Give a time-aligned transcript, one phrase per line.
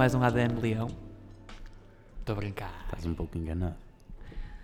[0.00, 0.88] mais um ADN Leão.
[2.20, 2.72] Estou a brincar.
[2.86, 3.74] Estás um pouco enganado.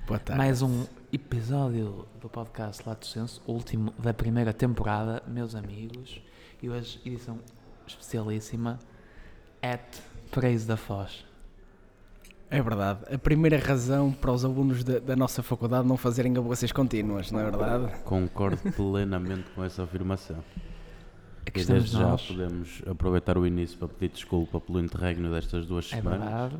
[0.06, 0.38] Boa tarde.
[0.38, 6.22] Mais um episódio do podcast Lato Senso, último da primeira temporada, meus amigos.
[6.62, 7.38] E hoje, edição
[7.86, 8.78] especialíssima,
[9.60, 11.26] at Praise da Foz.
[12.48, 13.00] É verdade.
[13.14, 17.40] A primeira razão para os alunos da, da nossa faculdade não fazerem avaliações contínuas, não
[17.40, 17.94] é verdade?
[18.04, 20.42] Concordo plenamente com essa afirmação.
[21.46, 22.22] Aqui E desde já nós.
[22.22, 26.20] podemos aproveitar o início para pedir desculpa pelo interregno destas duas É semanas.
[26.20, 26.56] verdade.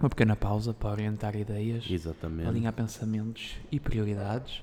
[0.00, 2.48] Uma pequena pausa para orientar ideias, Exatamente.
[2.48, 4.62] alinhar pensamentos e prioridades.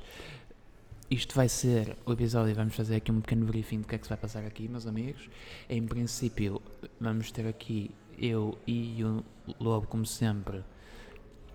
[1.09, 4.05] Isto vai ser o episódio, vamos fazer aqui um pequeno briefing do que é que
[4.05, 5.29] se vai passar aqui, meus amigos.
[5.69, 6.61] Em princípio,
[6.99, 9.23] vamos ter aqui eu e o
[9.59, 10.63] Lobo, como sempre,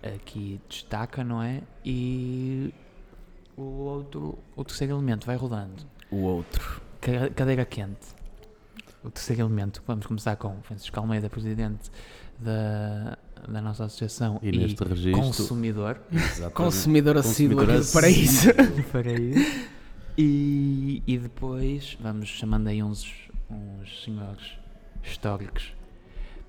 [0.02, 1.62] aqui destaca, não é?
[1.84, 2.72] E
[3.56, 5.84] o outro, o terceiro elemento vai rodando.
[6.10, 6.82] O outro.
[7.06, 8.14] Ca- Cadeira quente.
[9.04, 9.82] O terceiro elemento.
[9.86, 11.90] Vamos começar com Francisco Almeida, presidente
[12.40, 13.16] da,
[13.48, 15.12] da nossa associação E neste registro.
[15.22, 16.00] consumidor.
[16.12, 16.52] Exatamente.
[16.54, 18.48] Consumidor assíduo aqui do paraíso.
[18.90, 19.66] para isso.
[20.18, 23.04] E, e depois vamos chamando aí uns,
[23.50, 24.58] uns senhores
[25.04, 25.72] históricos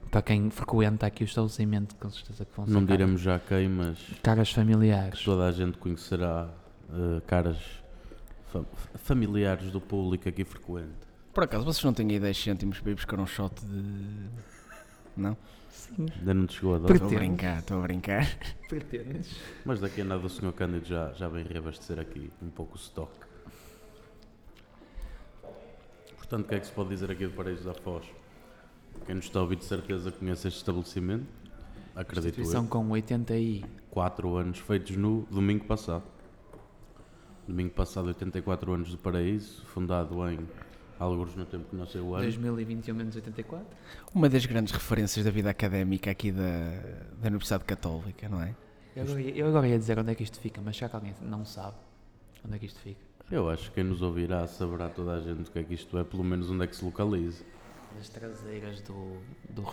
[0.10, 3.38] para quem frequenta aqui o estabelecimento, com certeza que vão ser Não caras- diremos já
[3.40, 5.20] quem, mas caras familiares.
[5.22, 6.50] toda a gente conhecerá
[6.90, 7.58] eh, caras
[8.64, 11.08] fa- familiares do público aqui frequente.
[11.34, 14.30] Por acaso, vocês não têm aí 10 cêntimos para ir buscar um shot de.
[15.16, 15.38] Não?
[16.00, 16.92] Ainda não te chegou a dar.
[16.94, 18.26] Estou a brincar, estou a brincar.
[18.68, 19.36] Pretendes?
[19.64, 20.52] Mas daqui a nada o Sr.
[20.54, 23.12] Cândido já, já vem reabastecer aqui um pouco o stock.
[26.18, 28.06] Portanto, o que é que se pode dizer aqui do Paraíso da Foz?
[29.06, 31.26] Quem nos está a ouvir de certeza conhece este estabelecimento.
[31.96, 32.70] Acredito Instituição eu.
[32.70, 36.04] com 80 e 4 anos feitos no domingo passado.
[37.48, 40.40] Domingo passado, 84 anos do Paraíso, fundado em
[41.00, 42.24] alguns no tempo que nasceu o ano.
[42.24, 43.66] 2021 menos 84.
[44.14, 46.42] Uma das grandes referências da vida académica aqui da,
[47.22, 48.54] da Universidade Católica, não é?
[48.96, 50.96] Eu agora, ia- eu agora ia dizer onde é que isto fica, mas já que
[50.96, 51.78] alguém não sabe
[52.46, 53.00] onde é que isto fica.
[53.32, 55.98] Eu acho que quem nos ouvirá saberá toda a gente o que é que isto
[55.98, 57.44] é, pelo menos onde é que se localiza.
[58.00, 59.18] As traseiras do,
[59.50, 59.64] do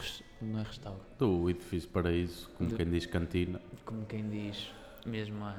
[0.40, 3.60] não é restauro, Do edifício Paraíso, como Do- quem diz cantina.
[3.84, 4.70] como quem diz
[5.06, 5.56] mesmo, a,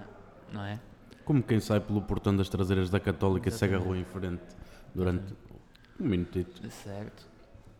[0.51, 0.79] não é?
[1.25, 4.15] Como quem sai pelo portão das traseiras da Católica e segue a rua Exatamente.
[4.15, 4.43] em frente
[4.93, 5.33] durante
[5.99, 6.61] um minutito.
[6.71, 7.25] Certo.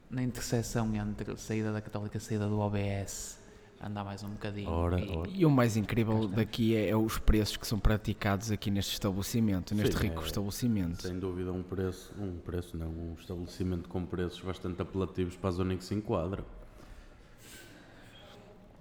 [0.09, 3.39] Na interseção entre a saída da Católica e a saída do OBS,
[3.81, 4.69] andar mais um bocadinho.
[4.69, 5.29] Ora, e, ora.
[5.29, 6.35] E o mais incrível Bastante.
[6.35, 10.25] daqui é, é os preços que são praticados aqui neste estabelecimento, neste Sim, rico é-
[10.25, 11.01] estabelecimento.
[11.03, 15.53] Sem dúvida um preço, um preço não, um estabelecimento com preços bastante apelativos para a
[15.53, 16.43] zona em que se enquadra.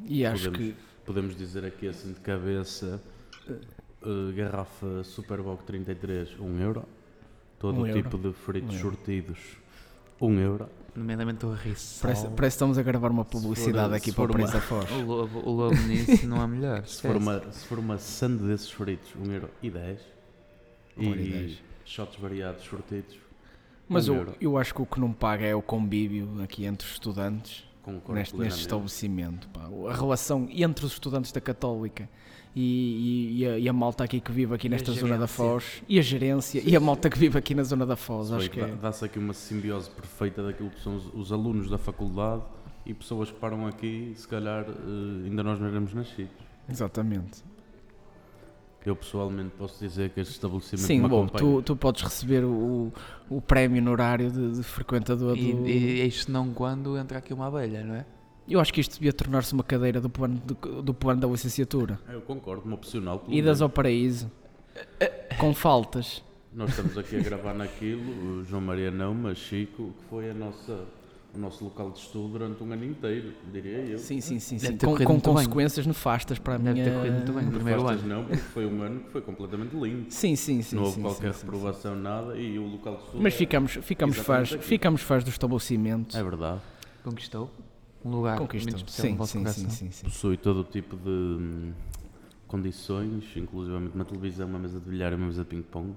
[0.04, 2.98] E acho Podemos- que Podemos dizer aqui assim de cabeça,
[4.04, 6.84] eh, garrafa Superboc 33, 1 euro.
[7.58, 8.02] Todo Um o euro.
[8.02, 8.90] tipo de fritos Um euro.
[8.90, 9.38] sortidos,
[10.20, 10.68] 1 euro.
[10.94, 12.02] nomeadamente o Rissol.
[12.02, 14.90] parece, parece que estamos a gravar uma publicidade for- aqui para o da Foz.
[14.92, 16.84] O lobo, o lobo nisso não há melhor.
[16.86, 19.98] Se for, uma, se for uma sand desses fritos, 1 euro e 10.
[20.96, 21.62] Um euro e E 10.
[21.84, 23.16] shots variados sortidos,
[23.88, 24.34] Mas um eu, euro.
[24.40, 28.14] eu acho que o que não paga é o convívio aqui entre os estudantes concordo
[28.14, 29.48] neste, neste estabelecimento.
[29.48, 29.68] pá.
[29.90, 32.08] A relação entre os estudantes da Católica
[32.54, 35.26] e, e- e a, e a malta aqui que vive aqui nesta zona da.
[35.26, 38.28] Foz e a gerência e a malta que vive aqui na zona da Foz.
[38.28, 38.66] Foi, Acho que é.
[38.80, 42.42] Dá-se aqui uma simbiose perfeita daquilo que são os, os alunos da faculdade
[42.86, 46.32] e pessoas que param aqui, se calhar eh, ainda nós não éramos nascidos.
[46.68, 47.42] Exatamente.
[48.86, 52.92] Eu pessoalmente posso dizer que este estabelecimento Sim, me bom, tu, tu podes receber o,
[53.30, 55.66] o prémio no horário de, de frequentador E, do...
[55.66, 58.04] e isto não quando entra aqui uma abelha, não é?
[58.46, 61.98] Eu acho que isto devia tornar-se uma cadeira do plano, do, do plano da licenciatura.
[62.08, 63.18] Eu concordo, uma opcional.
[63.20, 63.62] pelo Idas menos.
[63.62, 64.30] ao paraíso.
[65.38, 66.22] Com faltas.
[66.52, 70.34] Nós estamos aqui a gravar naquilo, o João Maria não, mas Chico, que foi a
[70.34, 70.84] nossa,
[71.34, 73.98] o nosso local de estudo durante um ano inteiro, diria eu.
[73.98, 74.56] Sim, sim, sim.
[74.58, 74.78] Deve sim.
[74.78, 75.34] Com, com muito bem.
[75.34, 76.84] consequências nefastas para a Deve minha...
[76.84, 77.44] ter corrido muito bem.
[77.46, 78.14] no primeiro Nefastas ano.
[78.14, 80.06] não, porque foi um ano que foi completamente lindo.
[80.10, 80.76] Sim, sim, sim.
[80.76, 83.36] não houve sim, qualquer sim, sim, reprovação, nada, e o local de estudo Mas é-
[83.36, 84.18] ficamos, ficamos,
[84.54, 84.58] aqui.
[84.64, 86.16] ficamos fãs do estabelecimento.
[86.16, 86.60] é verdade.
[87.02, 87.50] Conquistou
[88.04, 88.72] um lugar Conquistou.
[88.72, 89.70] muito especial Sim, no vosso sim, coração.
[89.70, 90.04] sim, sim, sim.
[90.06, 91.72] Possui todo o tipo de hum,
[92.46, 95.94] condições, inclusivamente uma televisão, uma mesa de bilhar e uma mesa de ping-pong.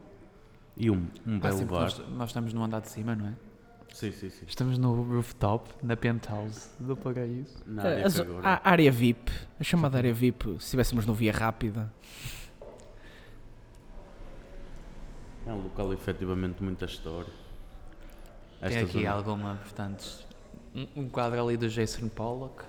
[0.76, 1.82] E um, um Ah, belo bar.
[1.82, 3.34] nós, nós estamos no andar de cima, não é?
[3.94, 4.46] Sim, sim, sim.
[4.48, 7.58] Estamos no rooftop, na penthouse do paraíso.
[7.66, 11.14] Na A, área a agora- a área VIP, a chamada área VIP, se estivéssemos no
[11.16, 11.92] Via Rápida,
[15.46, 17.32] É um local efetivamente muita história.
[18.60, 20.27] Tem aqui zona- alguma, portanto,
[20.78, 22.64] um, um quadro ali do Jason Pollock.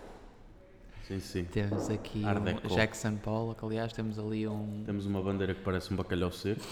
[1.07, 1.45] Sim, sim.
[1.45, 2.69] Temos aqui um.
[2.75, 4.83] Jackson Pollock, aliás, temos ali um.
[4.85, 6.61] Temos uma bandeira que parece um bacalhau seco.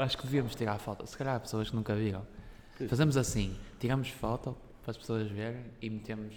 [0.00, 1.06] Acho que devíamos tirar foto.
[1.06, 2.26] Se calhar há pessoas que nunca viram.
[2.88, 6.34] Fazemos assim: tiramos foto para as pessoas verem e metemos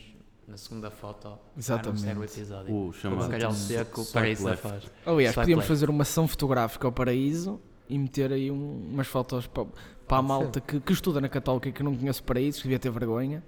[0.48, 2.18] na segunda foto a Exatamente.
[2.18, 2.74] o episódio.
[2.74, 4.84] O O chamado bacalhau seco Swipe para isso da faz.
[5.06, 5.68] Aliás, podíamos left.
[5.68, 7.60] fazer uma sessão fotográfica ao paraíso
[7.90, 9.66] e meter aí um- umas fotos para,
[10.08, 12.80] para a malta que, que estuda na Católica e que não conhece paraíso, que devia
[12.80, 13.44] ter vergonha,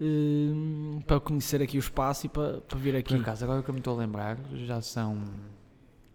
[0.00, 3.14] hum, para conhecer aqui o espaço e para, para vir Por aqui.
[3.16, 5.22] acaso, agora que eu me estou a lembrar, já são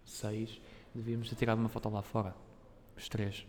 [0.04, 0.60] seis.
[0.94, 2.34] Devíamos ter tirado uma foto lá fora.
[2.96, 3.44] Os três.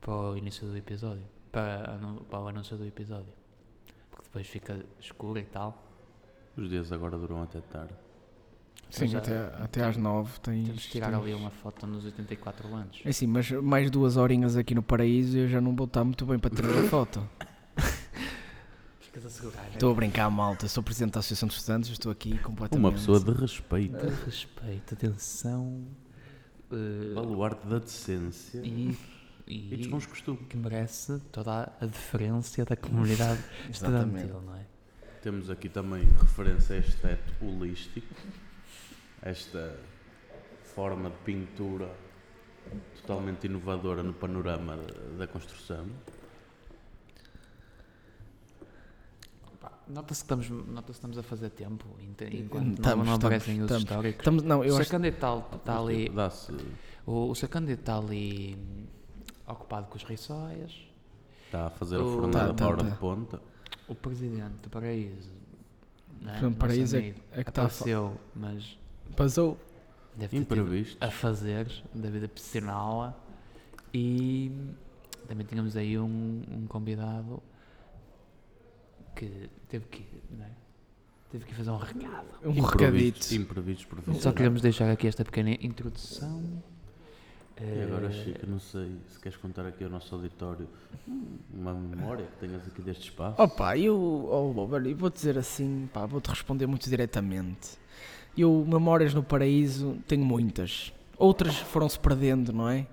[0.00, 1.22] Para o início do episódio.
[1.50, 1.98] Para,
[2.28, 3.32] para o anúncio do episódio.
[4.10, 5.82] Porque depois fica escuro e tal.
[6.56, 7.94] Os dias agora duram até tarde.
[8.90, 10.64] Sim, já- até, até às nove tens.
[10.66, 13.00] Temos de tirar tens- ali uma foto nos 84 anos.
[13.04, 16.24] É assim, mas mais duas horinhas aqui no paraíso eu já não vou estar muito
[16.24, 17.28] bem para tirar a foto.
[19.00, 19.68] Ficas a segurar.
[19.72, 20.68] Estou a brincar, malta.
[20.68, 22.84] Sou presidente da Associação de Estudantes, estou aqui completamente.
[22.84, 23.96] Uma pessoa de respeito.
[24.06, 25.84] De respeito, atenção.
[26.70, 28.96] eh, Baluarte da decência e,
[29.46, 30.42] e, dos bons costumes.
[30.48, 33.40] que merece toda a deferência da comunidade
[33.70, 34.64] estudantil, não é?
[35.22, 38.14] Temos aqui também referência a este teto holístico,
[39.30, 39.76] esta
[40.74, 41.88] forma de pintura
[43.00, 45.86] totalmente inovadora no panorama da, construção.
[49.88, 53.54] Nota-se que, estamos, nota que estamos a fazer tempo enquanto Estamos, não, não estamos, aparecem
[53.58, 53.82] os estamos.
[53.84, 54.18] históricos.
[54.18, 54.90] Estamos, não, eu o.
[54.90, 56.52] Cândido está, está ali, Dá-se,
[57.06, 57.48] o, o Sr.
[57.48, 58.84] Cândido está ali hum,
[59.46, 60.72] ocupado com os riçóias.
[61.44, 62.90] está a fazer a O- fornada Tá, tá, para a hora tá.
[62.90, 63.40] de ponta.
[63.86, 65.30] O presidente do Paraíso,
[66.20, 68.76] né, nosso Paraíso é- é que está a apareceu, mas
[69.14, 69.58] Passou.
[70.16, 70.96] deve ter Imprevisto.
[71.00, 73.18] a fazer da vida profissional
[73.92, 74.50] e
[75.28, 77.42] também tínhamos aí um, um convidado
[79.14, 80.50] que teve que, não é?
[81.30, 82.26] teve que fazer um recado.
[82.44, 83.34] Um recadito.
[83.34, 84.36] imprevistos Só profissionais.
[84.36, 86.62] queremos deixar aqui esta pequena introdução.
[87.58, 90.68] E agora, Eh, Chico, não sei se queres contar aqui ao nosso auditório
[91.50, 93.40] uma memória que tenhas aqui deste espaço.
[93.40, 97.78] Opa, eu, oh, olha, eu vou dizer assim, pá, vou-te responder muito diretamente.
[98.36, 100.92] Eu, memórias no paraíso, tenho muitas.
[101.18, 102.86] Outras foram-se perdendo, não é?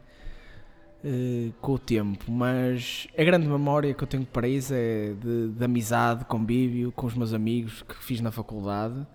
[1.05, 5.49] Eh, com o tempo, mas a grande memória que eu tenho de paraíso é de,
[5.49, 9.05] de amizade, convívio com os meus amigos que fiz na faculdade.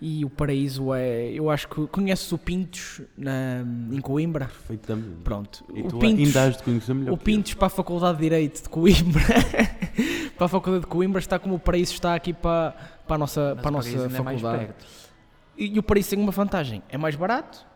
[0.00, 1.32] E o paraíso é.
[1.32, 4.46] Eu acho que conheces o Pintos na, em Coimbra?
[4.46, 5.16] Perfeitamente.
[5.24, 5.64] Pronto.
[5.74, 7.16] E o Pintos, ainda has de conhecer melhor o.
[7.16, 9.22] Pintos para a Faculdade de Direito de Coimbra.
[10.38, 12.72] para a Faculdade de Coimbra está como o Paraíso está aqui para,
[13.04, 14.66] para a nossa, mas para a nossa é mais faculdade.
[14.66, 15.01] perto.
[15.56, 17.66] E, e o Paraíso tem uma vantagem: é mais barato,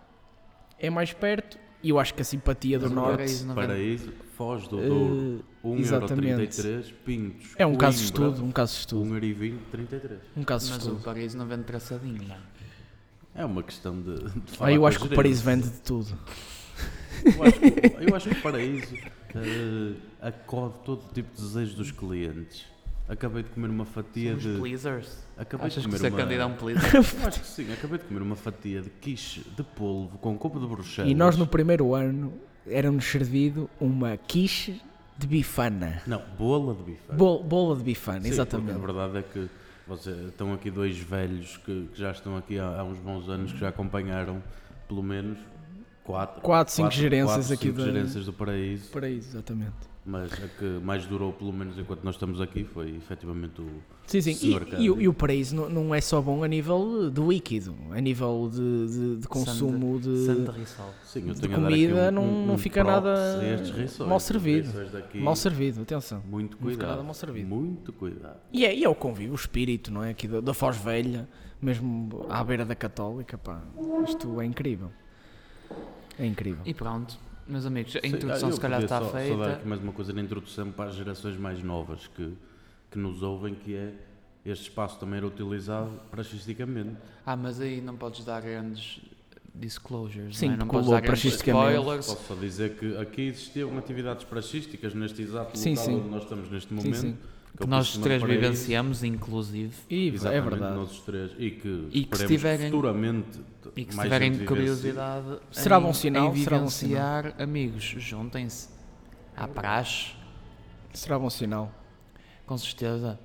[0.78, 3.16] é mais perto e eu acho que a simpatia do Mas o Norte
[3.54, 6.94] Paraíso não Foz do eh, Douro, 1,33€, exatamente.
[7.04, 8.46] Pintos, é um caso de Coimbra, estudo.
[8.46, 9.10] Um caso de estudo.
[9.10, 10.20] 1,20€, 33.
[10.36, 11.04] Um caso de Mas o estudo.
[11.04, 12.42] Paraíso não vende traçadinho, mano.
[13.34, 16.18] É uma questão de, de Ah, eu acho que o Paraíso vende de tudo.
[17.24, 18.94] Eu acho, que- eu acho que o Paraíso
[19.34, 22.66] eh, acode todo tipo de desejos dos clientes.
[23.08, 24.58] Acabei de comer uma fatia São os de...
[24.58, 25.26] pleasers.
[25.36, 26.18] Acabei Achas de que comer o uma...
[26.18, 26.22] Sr.
[26.24, 26.96] Cândido é um pleaser?
[27.26, 30.66] Acho que sim, acabei de comer uma fatia de quiche de polvo com copo de
[30.66, 31.10] bruxelas.
[31.10, 32.32] E nós no primeiro ano
[32.66, 34.80] era-nos servido uma quiche
[35.16, 36.02] de bifana.
[36.06, 36.96] Não, bola de.
[37.14, 38.72] Bol- Bola de bifana, Sim, exatamente.
[38.76, 39.48] A verdade é que
[39.86, 43.52] vocês, estão aqui dois velhos que, que já estão aqui há, há uns bons anos,
[43.52, 44.42] que já acompanharam
[44.88, 45.38] pelo menos
[46.02, 48.90] quatro, Quatro, cinco gerências quatro, aqui cinco da- gerências do Paraíso.
[48.90, 49.72] Paraíso, exatamente.
[50.08, 53.66] Mas a que mais durou, pelo menos enquanto nós estamos aqui, foi efetivamente o.
[54.06, 54.34] Sim, sim.
[54.34, 55.02] Senhor E, e, o- Cândido.
[55.02, 58.86] e o paraíso não, não é só bom a nível de líquido, a nível de,
[58.86, 60.54] de- de consumo de, Santa.
[61.04, 63.40] Sim, de comida, um- não, um- não um fica nada
[63.76, 64.08] rissóis.
[64.08, 64.70] mal servido.
[65.14, 66.22] Mal servido, atenção.
[66.24, 66.88] Muito Não fica cuidado.
[66.90, 67.48] nada mal servido.
[67.48, 68.36] Muito cuidado.
[68.52, 70.10] E é, e é o convívio, o espírito, não é?
[70.10, 71.28] Aqui da, da Foz Velha,
[71.60, 73.60] mesmo à beira da Católica, pá.
[74.06, 74.92] Isto é incrível.
[76.16, 76.60] É incrível.
[76.64, 79.52] E pronto, meus amigos, a Sim, introdução ah, se calhar está só, Só dar feita.
[79.52, 82.32] aqui mais uma coisa na introdução para as gerações mais novas que,
[82.90, 83.92] que nos ouvem, que é
[84.44, 86.96] este espaço também era utilizado praxisticamente.
[87.24, 89.00] Ah, mas aí não podes dar grandes
[89.54, 90.56] disclosures, Sim, não, é?
[90.58, 92.06] não podes dar grandes praxisticamente- spoilers.
[92.06, 95.94] Posso só dizer que aqui existiam atividades praxísticas neste exato Sim, local sim.
[95.96, 96.96] onde nós estamos neste Sim, momento.
[96.96, 97.16] sim.
[97.32, 99.74] é Que o nós Piscina três vivenciamos, inclusive.
[99.88, 100.74] E é verdade.
[100.76, 101.30] nós os três.
[101.38, 103.40] E que, E que se tiverem- futuramente
[103.74, 108.68] E que se tiverem curiosidade Será bom sinal, em será bom vivenciar, amigos, juntem-se
[109.34, 110.12] à praxe,
[110.92, 111.72] Será bom sinal.
[112.46, 113.18] com certeza.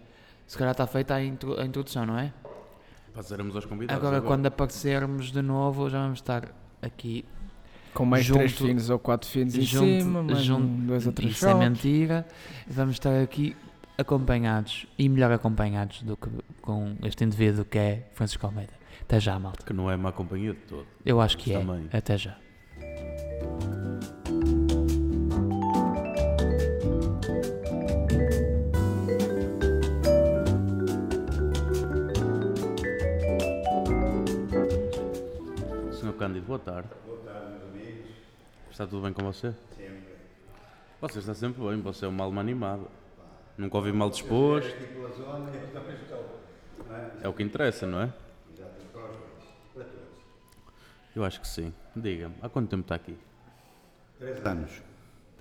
[0.47, 2.33] Se calhar está feita a, intro- a introdução, não é?
[3.13, 4.01] Passaremos aos convidados.
[4.03, 7.25] Agora, quando aparecermos de novo, já vamos estar aqui
[7.93, 11.05] Com mais Junto- três filhos ou quatro filhos em junto- cima, mais junto- um, dois
[11.05, 12.25] ou três Isso é mentira.
[12.67, 13.53] Vamos estar aqui
[14.01, 16.29] acompanhados e melhor acompanhados do que
[16.61, 18.73] com este indivíduo que é Francisco Almeida.
[19.01, 19.65] Até já, malta.
[19.65, 20.85] Que não é uma companhia de todo.
[21.05, 21.59] Eu acho que é.
[21.59, 21.87] também.
[21.91, 21.97] é.
[21.97, 22.37] Até já.
[35.93, 36.89] Senhor Cândido, boa tarde.
[37.05, 38.11] Boa tarde, meus amigos.
[38.71, 39.53] Está tudo bem com você?
[39.75, 40.01] Sempre.
[41.01, 43.00] Você está sempre bem, você é uma alma animada.
[43.57, 44.73] Nunca ouvi mal disposto.
[46.89, 47.25] É?
[47.25, 48.13] É o que interessa, não é?
[51.15, 51.73] Eu acho que sim.
[51.95, 53.17] Diga-me, há quanto tempo está aqui?
[54.17, 54.71] Três anos.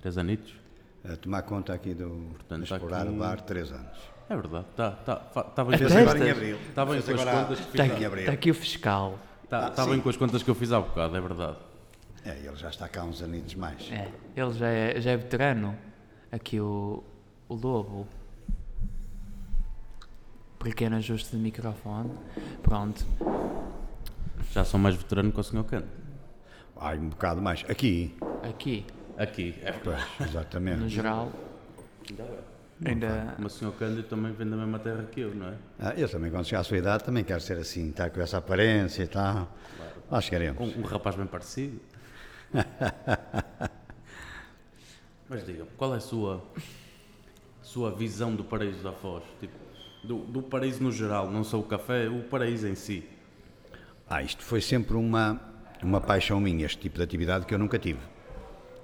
[0.01, 0.55] Três anitos?
[1.05, 2.09] A tomar conta aqui do.
[2.35, 3.99] Portanto, está explorar aqui- o bar, três anos.
[4.29, 6.57] É verdade, está tá, tá, tá agora em abril.
[6.69, 8.55] Está bem Fez com as agora contas que Está fiz em aqui, está aqui o
[8.55, 9.19] fiscal.
[9.49, 11.57] tá, Ah, tá bem com as contas que eu fiz há bocado, é verdade.
[12.25, 13.91] É, ele já está cá uns anitos mais.
[13.91, 15.77] É, ele já é, já é veterano.
[16.31, 17.03] Aqui o,
[17.51, 18.07] o Lobo.
[20.61, 22.13] Pequeno ajuste de microfone.
[22.63, 23.05] Pronto.
[24.53, 25.65] Já sou mais veterano que o Sr.
[25.65, 25.87] Cano.
[26.77, 27.65] Ai, um bocado mais.
[27.69, 28.15] Aqui.
[28.43, 28.87] Aqui,
[29.19, 30.89] Aqui, é Pois, no exatamente.
[30.89, 31.31] geral,
[32.85, 33.35] ainda.
[33.39, 33.73] Mas o Sr.
[33.79, 35.55] Cândido também vem da mesma terra que eu, não é?
[35.79, 38.39] Ah, eu também, quando chegar à sua idade, também quero ser assim, estar com essa
[38.39, 39.47] aparência e tal.
[40.11, 40.75] Lá chegaremos.
[40.75, 41.81] Um, um rapaz bem parecido.
[45.29, 46.43] Mas diga qual é a sua,
[47.71, 49.23] sua visão do paraíso da Foz?
[49.39, 49.55] Tipo,
[50.03, 53.05] do, do paraíso no geral, não só o café, o paraíso em si.
[54.09, 55.41] Ah, isto foi sempre uma,
[55.83, 58.01] uma paixão minha, este tipo de atividade que eu nunca tive.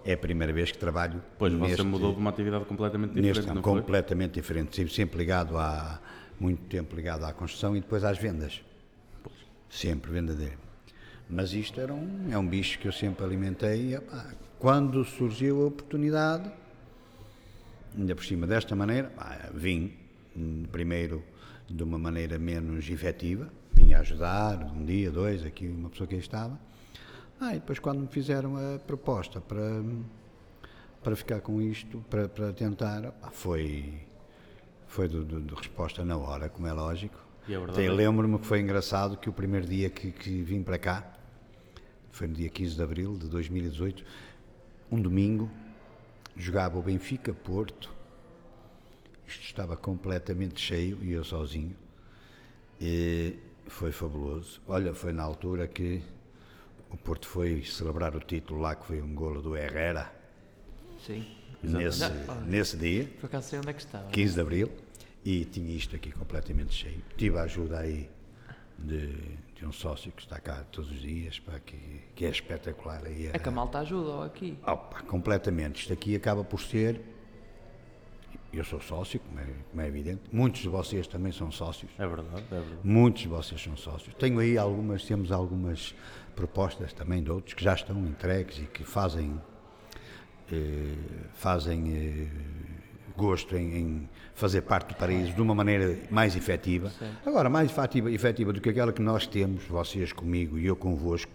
[0.04, 3.22] É a primeira vez que trabalho Pois neste, você mudou de uma atividade completamente neste
[3.22, 3.80] diferente, ramo, não foi?
[3.80, 4.68] completamente diferente.
[4.68, 6.00] Estive sempre ligado a
[6.38, 8.62] muito tempo ligado à construção e depois às vendas.
[9.68, 10.58] Sempre vendadeiro.
[11.28, 13.88] Mas isto era um, é um bicho que eu sempre alimentei.
[13.88, 14.26] E, epá,
[14.60, 16.52] quando surgiu a oportunidade,
[17.96, 19.12] ainda por cima desta maneira,
[19.54, 19.92] vim
[20.36, 21.22] hum, primeiro
[21.68, 26.20] de uma maneira menos efetiva, vim ajudar, um dia, dois, aqui uma pessoa que aí
[26.20, 26.58] estava.
[27.40, 29.82] Ah, e depois quando me fizeram a proposta para,
[31.02, 33.94] para ficar com isto, para, para tentar, foi,
[34.86, 37.18] foi de, de- de resposta na hora, como é lógico.
[37.48, 40.78] E a é- lembro-me que foi engraçado que o primeiro dia que, que vim para
[40.78, 41.12] cá,
[42.10, 44.02] foi no dia 15 de abril de 2018,
[44.90, 45.50] um domingo,
[46.36, 47.92] jogava o Benfica Porto,
[49.26, 51.76] isto estava completamente cheio e eu sozinho,
[52.80, 54.60] e foi fabuloso.
[54.66, 56.02] Olha, foi na altura que
[56.90, 60.12] o Porto foi celebrar o título lá, que foi um golo do Herrera,
[61.04, 61.26] Sim.
[61.62, 63.10] nesse, Não, nesse dia.
[63.20, 64.08] Por acaso sei onde é que estava.
[64.10, 64.70] 15 de Abril
[65.24, 67.02] e tinha isto aqui completamente cheio.
[67.16, 68.08] Tive a ajuda aí
[68.78, 69.12] de,
[69.56, 71.78] de um sócio que está cá todos os dias, pá, que,
[72.14, 73.02] que é espetacular.
[73.04, 74.56] Aí, É que a malta ajuda aqui.
[74.62, 75.80] Opa, completamente.
[75.80, 77.00] Isto aqui acaba por ser.
[78.52, 80.22] Eu sou sócio, como é, como é evidente.
[80.30, 81.90] Muitos de vocês também são sócios.
[81.98, 82.78] É verdade, é verdade.
[82.84, 84.14] Muitos de vocês são sócios.
[84.14, 85.94] Tenho aí algumas, temos algumas
[86.34, 89.40] propostas também de outros que já estão entregues e que fazem,
[90.52, 90.94] eh,
[91.34, 92.28] fazem eh,
[93.16, 96.92] gosto em, em fazer parte do paraíso de uma maneira mais efetiva.
[97.24, 101.30] Agora, mais efetiva, efetiva do que aquela que nós temos, vocês comigo e eu convosco,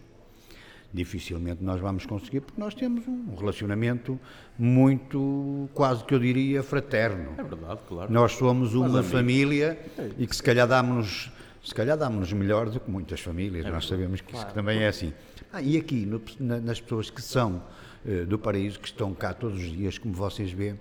[0.93, 4.19] dificilmente nós vamos conseguir, porque nós temos um relacionamento
[4.57, 7.33] muito, quase que eu diria, fraterno.
[7.37, 8.11] É verdade, claro.
[8.11, 9.79] Nós somos uma família
[10.17, 11.31] e que se calhar damos-nos
[11.63, 14.55] se calhar damos melhor do que muitas famílias, nós sabemos que isso Claro.
[14.55, 15.13] também é assim.
[15.53, 17.61] Ah, e aqui, no- na- nas pessoas que são
[18.03, 20.79] eh, do paraíso, que estão cá todos os dias, como vocês veem,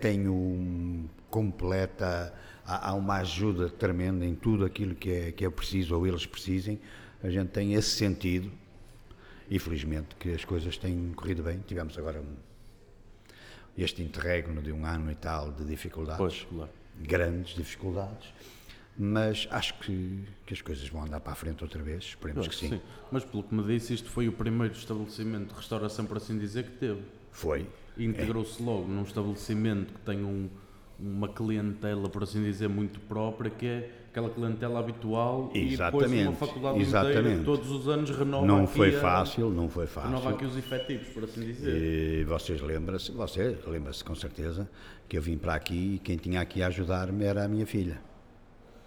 [0.00, 5.96] tenho um completa, há, uma ajuda tremenda em tudo aquilo que é, que é preciso
[5.96, 6.80] ou eles precisem,
[7.22, 8.50] a gente tem esse sentido
[9.48, 11.58] e felizmente que as coisas têm corrido bem.
[11.66, 12.34] Tivemos agora um,
[13.76, 16.70] este interregno de um ano e tal de dificuldades Pois, claro.
[17.00, 18.32] grandes dificuldades,
[18.96, 22.54] mas acho que, que as coisas vão andar para a frente outra vez, esperemos que
[22.54, 22.80] sim.
[23.10, 26.64] Mas pelo que me disse, isto foi o primeiro estabelecimento de restauração, por assim dizer,
[26.64, 27.02] que teve.
[27.30, 27.66] Foi.
[28.04, 30.48] Integrou-se logo num estabelecimento que tem um-
[30.98, 36.16] uma clientela, por assim dizer, muito própria, que é aquela clientela habitual e depois uma
[36.16, 37.38] Exatamente, faculdade inteira exatamente.
[37.38, 40.48] que todos os anos renova Não foi a- fácil, não foi renova aqui fácil.
[40.48, 42.20] os efetivos, por assim dizer.
[42.20, 44.68] E vocês lembram-se, você lembra-se com certeza,
[45.08, 48.00] que eu vim para aqui e quem tinha aqui a ajudar-me era a minha filha.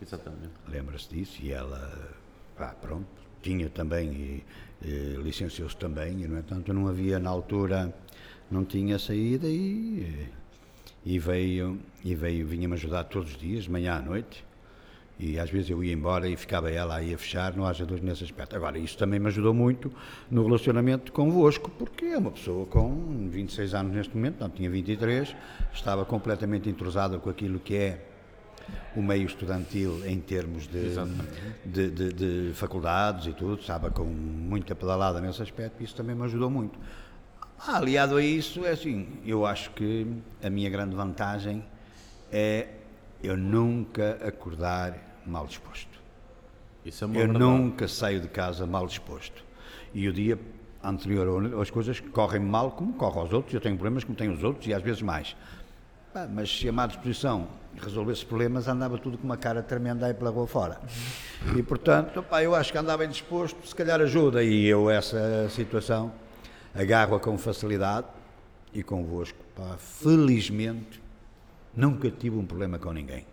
[0.01, 0.51] Exatamente.
[0.67, 1.39] Lembra-se disso?
[1.41, 2.11] E ela,
[2.57, 3.07] pá, pronto,
[3.41, 4.43] tinha também e,
[4.85, 7.93] e licenciou-se também, e no entanto não havia na altura,
[8.53, 10.27] não tinha saída e,
[11.05, 14.45] e veio, e veio, vinha-me ajudar todos os dias, manhã à noite,
[15.19, 18.07] e às vezes eu ia embora e ficava ela aí a fechar, não haja dúvida
[18.07, 18.55] nesse aspecto.
[18.55, 19.91] Agora, isso também me ajudou muito
[20.29, 25.35] no relacionamento convosco, porque é uma pessoa com 26 anos neste momento, não tinha 23,
[25.73, 28.05] estava completamente entrosada com aquilo que é
[28.95, 30.93] o meio estudantil em termos de,
[31.65, 32.13] de, de-
[32.49, 36.49] de faculdades e tudo, estava com muita pedalada nesse aspecto e isso também me ajudou
[36.49, 36.79] muito.
[37.65, 40.05] Ah, aliado a isso, é assim, eu acho que
[40.43, 41.63] a minha grande vantagem
[42.31, 42.67] é
[43.23, 45.87] eu nunca acordar mal disposto.
[46.83, 47.39] Isso é uma Eu verdade.
[47.39, 49.43] nunca saio de casa mal disposto.
[49.93, 50.37] e o dia
[50.83, 54.43] anterior as coisas correm mal como correm aos outros, eu tenho problemas como têm os
[54.43, 55.33] outros e às vezes mais.
[56.33, 57.47] Mas se a má disposição
[57.81, 60.79] resolvesse problemas, andava tudo com uma cara tremenda aí pela rua fora.
[61.57, 65.47] E portanto, pá, eu acho que andava bem disposto, se calhar ajuda, e eu essa
[65.49, 66.11] situação
[66.75, 68.07] agarro-a com facilidade
[68.73, 69.37] e convosco.
[69.55, 71.01] Pá, felizmente,
[71.75, 73.25] nunca tive um problema com ninguém.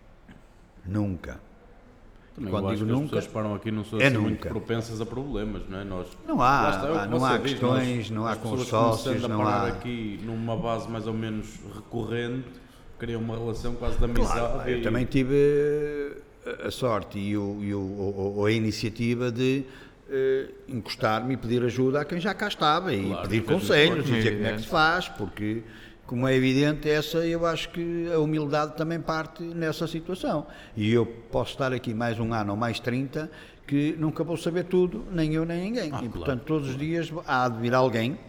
[0.85, 1.39] Nunca.
[2.35, 4.49] Também Quando digo que as nunca, pessoas param aqui não são é assim muito nunca.
[4.49, 5.83] propensas a problemas, não é?
[5.83, 9.45] Nós, Não há, está, é pá, não há diz, questões, nós- não há consórcios, não
[9.45, 9.67] há.
[9.67, 12.47] aqui numa base mais ou menos recorrente,
[12.97, 14.31] criam uma relação quase de amizade.
[14.39, 15.35] Claro, pá, eu e- também tive
[16.45, 19.65] eh, a sorte e, o, e o- a iniciativa de
[20.11, 24.11] eh, encostar-me e pedir ajuda a quem já cá estava e Claro, pedir conselhos e
[24.11, 24.61] dizer como é que Evidente.
[24.63, 25.63] se faz, porque,
[26.05, 30.45] como é evidente, essa eu acho que a humildade também parte nessa situação.
[30.75, 33.31] E eu posso estar aqui mais um ano ou mais 30
[33.65, 35.83] que nunca vou saber tudo, nem eu nem ninguém.
[35.83, 36.09] Ah, e claro.
[36.09, 38.19] portanto, todos os dias há de vir alguém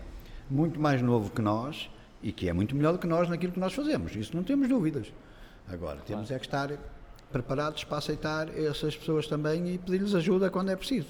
[0.48, 1.90] muito mais novo que nós
[2.22, 4.14] e que é muito melhor do que nós naquilo que nós fazemos.
[4.14, 5.12] Isso não temos dúvidas.
[5.68, 6.70] Agora, temos é que estar
[7.32, 11.08] preparados para aceitar essas pessoas também e pedir-lhes ajuda quando é preciso.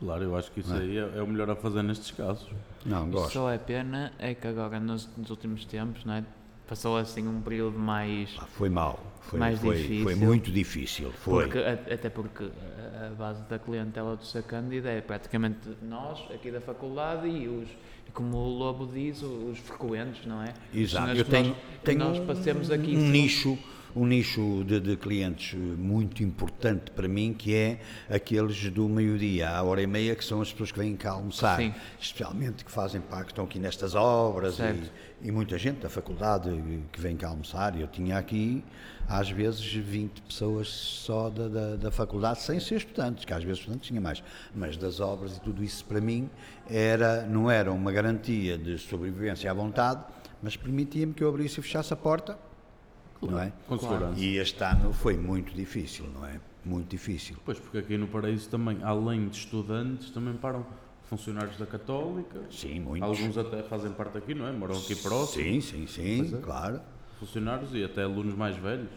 [0.00, 2.48] Claro, eu acho que isso aí é, é o melhor a fazer nestes casos.
[2.86, 3.34] Não, gosto.
[3.34, 6.24] só é pena é que agora nos, nos últimos tempos, não é?
[6.66, 8.30] Passou assim um período mais.
[8.30, 8.98] Pá, Foi mal.
[9.22, 10.02] Foi, Mais foi, difícil.
[10.04, 11.12] foi muito difícil.
[11.12, 11.44] Foi.
[11.44, 11.58] Porque,
[11.92, 14.42] até porque a, base da clientela do Sr.
[14.42, 17.68] Cândido é praticamente nós, aqui da faculdade, e os,
[18.14, 20.54] como o Lobo diz, os frequentes, não é?
[20.74, 21.10] Exato.
[21.10, 22.96] Eu que tenho, nós, tenho nós um, passemos aqui.
[22.96, 23.58] um nicho,
[23.94, 29.62] um nicho de, de clientes muito importante para mim, que é aqueles do meio-dia à
[29.62, 31.56] hora e meia, que são as pessoas que vêm cá almoçar.
[31.56, 31.74] Sim.
[32.00, 36.50] Especialmente que fazem parte, que estão aqui nestas obras e, e muita gente da faculdade
[36.92, 37.78] que vem cá almoçar.
[37.78, 38.62] Eu tinha aqui,
[39.08, 43.58] às vezes, 20 pessoas só da, da, da faculdade, sem ser estudantes, que às vezes
[43.58, 44.22] estudantes tinha mais.
[44.54, 46.30] Mas das obras e tudo isso, para mim,
[46.68, 50.04] era, não era uma garantia de sobrevivência à vontade,
[50.42, 52.38] mas permitia-me que eu abrisse e fechasse a porta,
[53.22, 53.52] não é?
[53.66, 54.18] Com segurança.
[54.20, 56.40] E este ano foi muito difícil, não é?
[56.64, 57.36] Muito difícil.
[57.44, 60.64] Pois, porque aqui no Paraíso também, além de estudantes, também param
[61.08, 62.40] funcionários da Católica.
[62.50, 63.08] Sim, muitos.
[63.08, 64.52] Alguns até fazem parte aqui, não é?
[64.52, 65.44] Moram aqui próximo.
[65.44, 66.38] Sim, sim, sim, é.
[66.40, 66.80] claro.
[67.18, 68.88] Funcionários e até alunos mais velhos.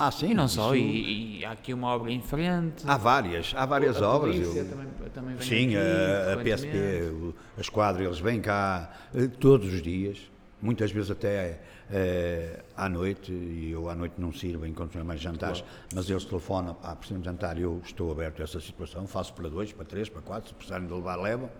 [0.00, 2.84] Ah, sim, E não só, e, e há aqui uma obra em frente.
[2.86, 4.36] Há várias, há várias a obras.
[4.36, 6.36] eu- também, também vem Sim, aqui, a, a.
[6.44, 6.78] PSP,
[7.56, 10.18] a esquadra, eles vêm cá eh, todos os dias,
[10.60, 15.04] muitas vezes até eh, à noite, e eu à noite não sirvo enquanto não é
[15.04, 19.06] mais jantares, mas eles telefonam, ah, precisamos de jantar, eu estou aberto a essa situação,
[19.06, 21.50] faço para dois, para três, para quatro, se precisarem de levar, levam.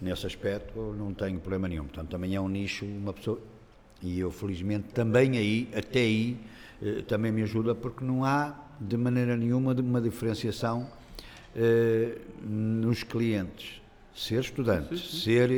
[0.00, 1.84] Nesse aspecto não tenho problema nenhum.
[1.84, 3.38] Portanto, também é um nicho, uma pessoa.
[4.02, 6.40] E eu, felizmente, também aí, até aí,
[6.82, 10.88] eh, também me ajuda, porque não há, de maneira nenhuma, uma diferenciação
[11.54, 13.79] eh, nos clientes.
[14.14, 15.50] Ser estudante, ser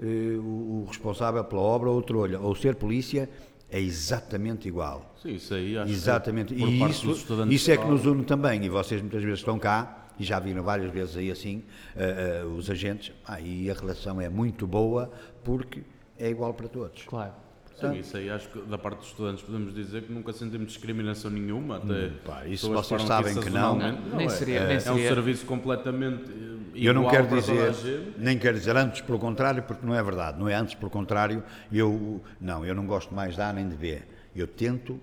[0.00, 3.28] eh, o, o responsável pela obra, outro olha, ou ser polícia,
[3.70, 5.14] é exatamente igual.
[5.22, 6.54] Sim, isso aí acho Exatamente.
[6.54, 7.12] que por E isso,
[7.50, 8.64] isso é que nos une também.
[8.64, 11.62] E vocês muitas vezes estão cá, e já viram várias vezes aí assim,
[11.94, 15.10] eh, eh, os agentes, ah, e a relação é muito boa,
[15.44, 15.82] porque
[16.18, 17.02] é igual para todos.
[17.02, 17.32] Claro.
[17.80, 21.30] Sim, isso aí acho que da parte dos estudantes podemos dizer que nunca sentimos discriminação
[21.30, 21.76] nenhuma.
[21.76, 23.78] Até pá, isso vocês sabem que não.
[23.78, 24.08] sazonalmente.
[24.08, 25.08] Não, nem é, seria- é, nem é um seria.
[25.08, 29.94] serviço completamente eh, Eu não quero dizer, nem quero dizer antes pelo contrário, porque não
[29.94, 30.38] é verdade.
[30.38, 31.42] Não é antes pelo contrário.
[31.72, 34.02] Eu não, eu não gosto mais de A nem de B.
[34.34, 35.00] Eu tento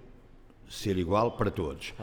[0.69, 1.93] ser igual para todos.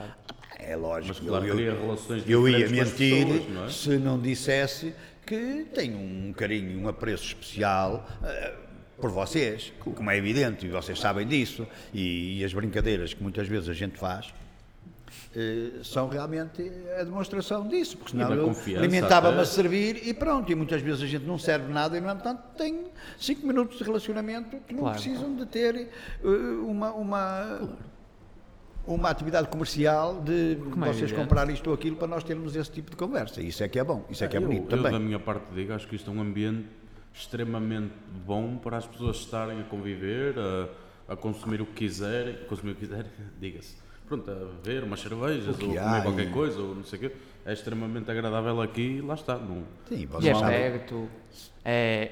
[0.58, 1.18] É lógico.
[1.18, 3.68] Mas, claro, eu, relações eu ia diferentes com as mentir pessoas, não é?
[3.70, 4.94] se não dissesse
[5.26, 8.54] que tenho um carinho, um apreço especial eh,
[9.02, 13.46] por vocês, como é evidente, e vocês sabem disso, e, e as brincadeiras que muitas
[13.48, 14.32] vezes a gente faz.
[15.36, 16.62] eh, são realmente
[16.98, 19.42] a demonstração disso, porque senão da eu confiança alimentava-me até.
[19.42, 22.42] a servir e pronto, e muitas vezes a gente não serve nada e no entanto
[22.56, 22.84] tem
[23.18, 24.94] cinco minutos de relacionamento que não Claro.
[25.00, 26.26] precisam de ter eh,
[26.64, 27.68] uma, uma,
[28.86, 31.20] uma atividade comercial de Como é vocês evidente.
[31.22, 33.40] comprar isto ou aquilo para nós termos esse tipo de conversa.
[33.42, 35.06] Isso é que é bom, isso é que é eu, bonito eu, da também.
[35.06, 36.68] minha parte, digo, acho que isto é um ambiente
[37.14, 37.92] extremamente
[38.26, 42.74] bom para as pessoas estarem a conviver, a, a consumir o que quiserem, consumir o
[42.74, 43.76] que quiserem, diga-se.
[44.06, 47.02] Pronto, a beber umas cervejas ou há comer qualquer e- coisa ou não sei o
[47.02, 47.12] quê.
[47.46, 49.36] É extremamente agradável aqui e lá está.
[49.36, 50.58] Não, Sim, E é sabem.
[50.60, 51.08] perto.
[51.64, 52.10] É,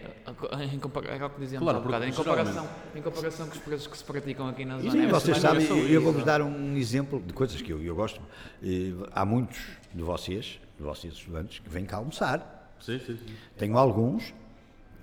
[0.73, 3.59] em compara- era o que dizíamos Claro, há bocado, em comparação, em comparação com os
[3.59, 4.91] preços que se praticam aqui na zona.
[4.91, 6.01] Sim, é vocês sabem, eu isso.
[6.01, 8.21] vou-vos dar um exemplo de coisas que eu, eu gosto.
[8.63, 9.61] Eh, Há muitos
[9.95, 12.75] de vocês, de vocês estudantes, que vêm cá almoçar.
[12.81, 13.35] Sim, sim, sim.
[13.59, 14.33] Tenho alguns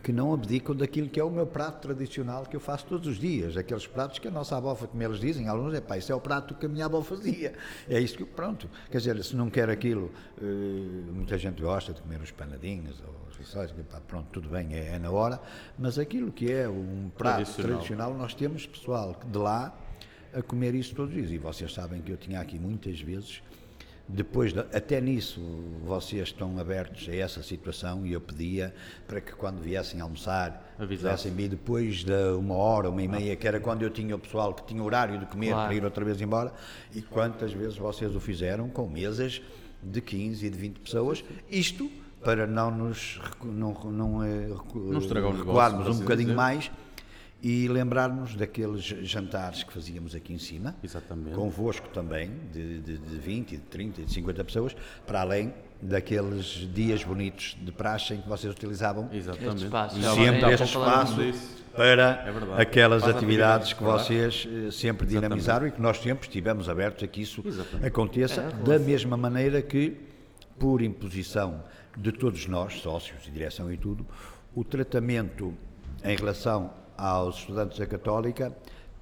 [0.03, 3.17] que não abdicam daquilo que é o meu prato tradicional que eu faço todos os
[3.17, 6.15] dias, aqueles pratos que a nossa avó, como eles dizem, alguns é pá, isso é
[6.15, 7.53] o prato que a minha avó fazia,
[7.89, 10.43] é isso que, pronto, quer dizer, se não quer aquilo, eh,
[11.11, 13.73] muita gente gosta de comer os panadinhos ou os rissóis,
[14.07, 15.41] pronto, tudo bem, é, é na hora,
[15.77, 17.71] mas aquilo que é um prato Tradicional.
[17.73, 19.77] tradicional, nós temos pessoal de lá
[20.33, 23.41] a comer isso todos os dias, e vocês sabem que eu tinha aqui muitas vezes
[24.07, 25.41] depois, de- até nisso,
[25.85, 28.73] vocês estão abertos a essa situação e eu pedia
[29.07, 30.97] para que quando viessem almoçar, Avisassem.
[30.97, 34.19] pudessem vir depois de uma hora, uma e meia, que era quando eu tinha o
[34.19, 35.67] pessoal que tinha horário de comer Claro.
[35.67, 36.53] para ir outra vez embora.
[36.95, 39.41] E quantas vezes vocês o fizeram com mesas
[39.83, 41.91] de 15 e de 20 pessoas, isto
[42.23, 46.35] para não nos recu- não, não, eh, Não estragar o negócio, um assim bocadinho dizer.
[46.35, 46.71] mais
[47.41, 51.35] e lembrarmos daqueles jantares que fazíamos aqui em cima Exatamente.
[51.35, 57.03] convosco também, de, de, de 20, de 30, de 50 pessoas, para além daqueles dias
[57.03, 59.55] bonitos de praxe em que vocês utilizavam Exatamente.
[59.55, 59.95] Este espaço.
[59.99, 61.17] Há- sempre este espaço
[61.75, 66.67] para É aquelas as atividades que vocês eh, sempre dinamizaram e que nós sempre estivemos
[66.67, 67.85] abertos a que isso Exatamente.
[67.85, 69.95] aconteça, É, da mesma maneira que,
[70.57, 71.63] por imposição
[71.95, 74.03] de todos nós, sócios e direção e tudo,
[74.55, 75.53] o tratamento
[76.03, 78.55] em relação aos estudantes da Católica,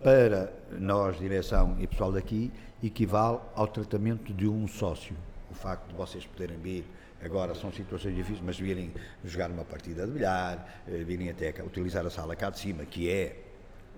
[0.04, 2.52] para nós, direção e pessoal daqui,
[2.84, 5.16] equivale ao tratamento de um sócio.
[5.50, 6.86] O facto de vocês poderem vir,
[7.24, 8.92] agora são situações difíceis, mas virem
[9.24, 13.10] jogar uma partida de bilhar, eh, virem até utilizar a sala cá de cima, que
[13.10, 13.38] é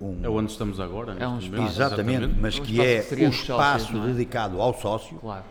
[0.00, 1.62] um, É onde estamos agora, É um espaço.
[1.64, 4.06] Exatamente, mas Um que é o dos sócios, espaço é?
[4.06, 5.18] dedicado ao sócio.
[5.18, 5.44] Claro.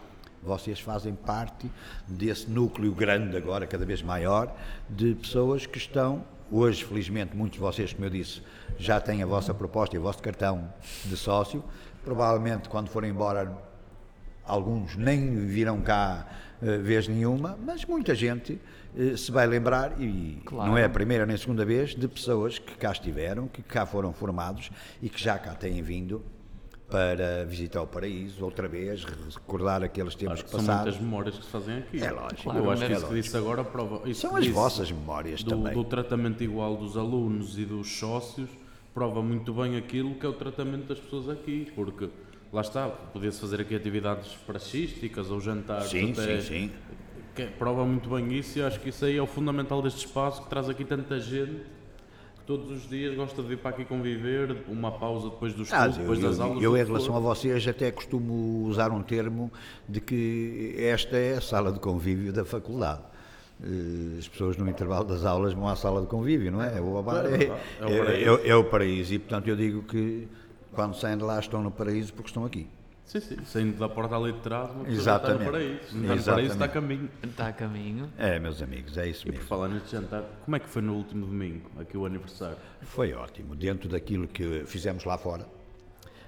[0.47, 1.69] Vocês fazem parte
[2.07, 4.55] desse núcleo grande, agora cada vez maior,
[4.89, 8.41] de pessoas que estão, hoje, felizmente, muitos de vocês, como eu disse,
[8.79, 11.61] já têm a vossa proposta e o vosso cartão de sócio.
[12.01, 13.57] Provavelmente, quando forem embora,
[14.45, 16.25] alguns nem virão cá
[16.61, 18.57] eh, vez nenhuma, mas muita gente
[18.97, 20.71] eh, se vai lembrar, e Claro.
[20.71, 23.85] não é a primeira nem a segunda vez, de pessoas que cá estiveram, que cá
[23.85, 26.23] foram formados e que já cá têm vindo
[26.89, 30.83] para visitar o paraíso outra vez, recordar aqueles tempos que São passaram.
[30.83, 32.01] muitas memórias que se fazem aqui.
[32.01, 32.43] É lógico.
[32.43, 34.09] Claro, Eu acho que é isso que disse agora prova.
[34.09, 35.73] Isso São que as vossas memórias do, também.
[35.73, 38.49] do tratamento igual dos alunos e dos sócios
[38.93, 42.09] prova muito bem aquilo que é o tratamento das pessoas aqui, porque
[42.51, 46.71] lá está, podia-se fazer aqui atividades praxísticas ou jantares Sim, até, sim, sim.
[47.35, 50.41] que prova muito bem isso e acho que isso aí é o fundamental deste espaço
[50.41, 51.76] que traz aqui tanta gente que
[52.47, 55.85] todos os dias gosta de vir para aqui conviver, uma pausa depois do estudo, Ah,
[55.87, 56.63] eu, depois das eu- aulas.
[56.63, 57.17] eu, em relação for.
[57.17, 59.51] a vocês, até costumo usar um termo
[59.87, 63.01] de que esta é a sala de convívio da faculdade.
[63.61, 66.79] Eh, As pessoas no intervalo das aulas vão à sala de convívio, não é?
[66.79, 67.47] O bar É é,
[67.81, 68.29] é o é- paraíso.
[68.29, 69.13] é- é o paraíso.
[69.13, 70.27] E, portanto, eu digo que
[70.73, 72.67] quando saem de lá estão no paraíso porque estão aqui.
[73.07, 75.31] Sim, sim, saindo da porta ali de trás, uma Exatamente.
[75.37, 75.79] está no paraíso.
[75.81, 76.51] Está no paraíso, Exatamente.
[76.51, 77.09] está a caminho.
[77.23, 78.09] Está a caminho.
[78.17, 79.47] É, meus amigos, é isso E por mesmo.
[79.47, 82.57] falar neste jantar, como é que foi no último domingo, aqui o aniversário?
[82.81, 83.55] Foi ótimo.
[83.55, 85.47] Dentro daquilo que fizemos lá fora.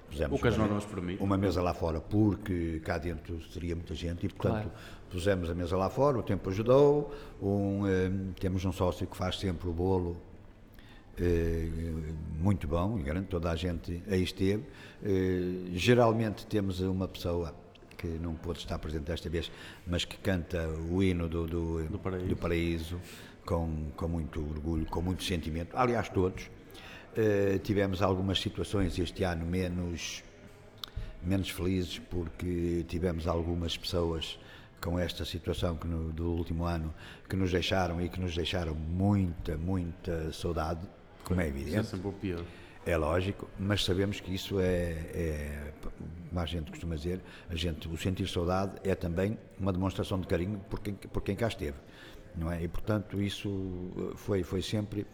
[0.10, 1.24] Pusemos O que as uma- normas permitem.
[1.24, 4.72] uma mesa lá fora porque cá dentro seria muita gente e portanto Claro.
[5.12, 9.38] pusemos a mesa lá fora, o tempo ajudou, um, eh, temos um sócio que faz
[9.38, 10.18] sempre o bolo
[12.40, 14.64] muito bom e garanto toda a gente aí esteve.
[15.04, 17.54] Eh, geralmente temos uma pessoa
[17.98, 19.52] que não pôde estar presente desta vez,
[19.86, 22.28] mas que canta o hino do, do, Do paraíso.
[22.28, 23.02] do paraíso
[23.46, 25.76] com, com muito orgulho, com muito sentimento.
[25.76, 26.50] Aliás, todos.
[27.18, 30.24] Eh, tivemos algumas situações este ano menos,
[31.24, 34.40] menos felizes porque tivemos algumas pessoas
[34.80, 36.94] com esta situação que no- do último ano
[37.28, 40.80] que nos deixaram e que nos deixaram muita, muita saudade,
[41.30, 41.88] como é Isso é evidente.
[41.88, 42.44] sempre o pior.
[42.86, 45.74] É lógico, mas sabemos que isso é, é,
[46.30, 50.26] como a gente costuma dizer, a gente, o sentir saudade é também uma demonstração de
[50.26, 51.78] carinho por quem, por quem cá esteve,
[52.36, 52.64] não é?
[52.64, 53.50] E portanto isso
[53.96, 55.06] eh, foi, foi sempre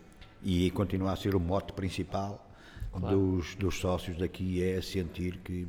[0.42, 2.50] e continua a ser o mote principal
[2.98, 5.68] dos, dos sócios daqui, é sentir que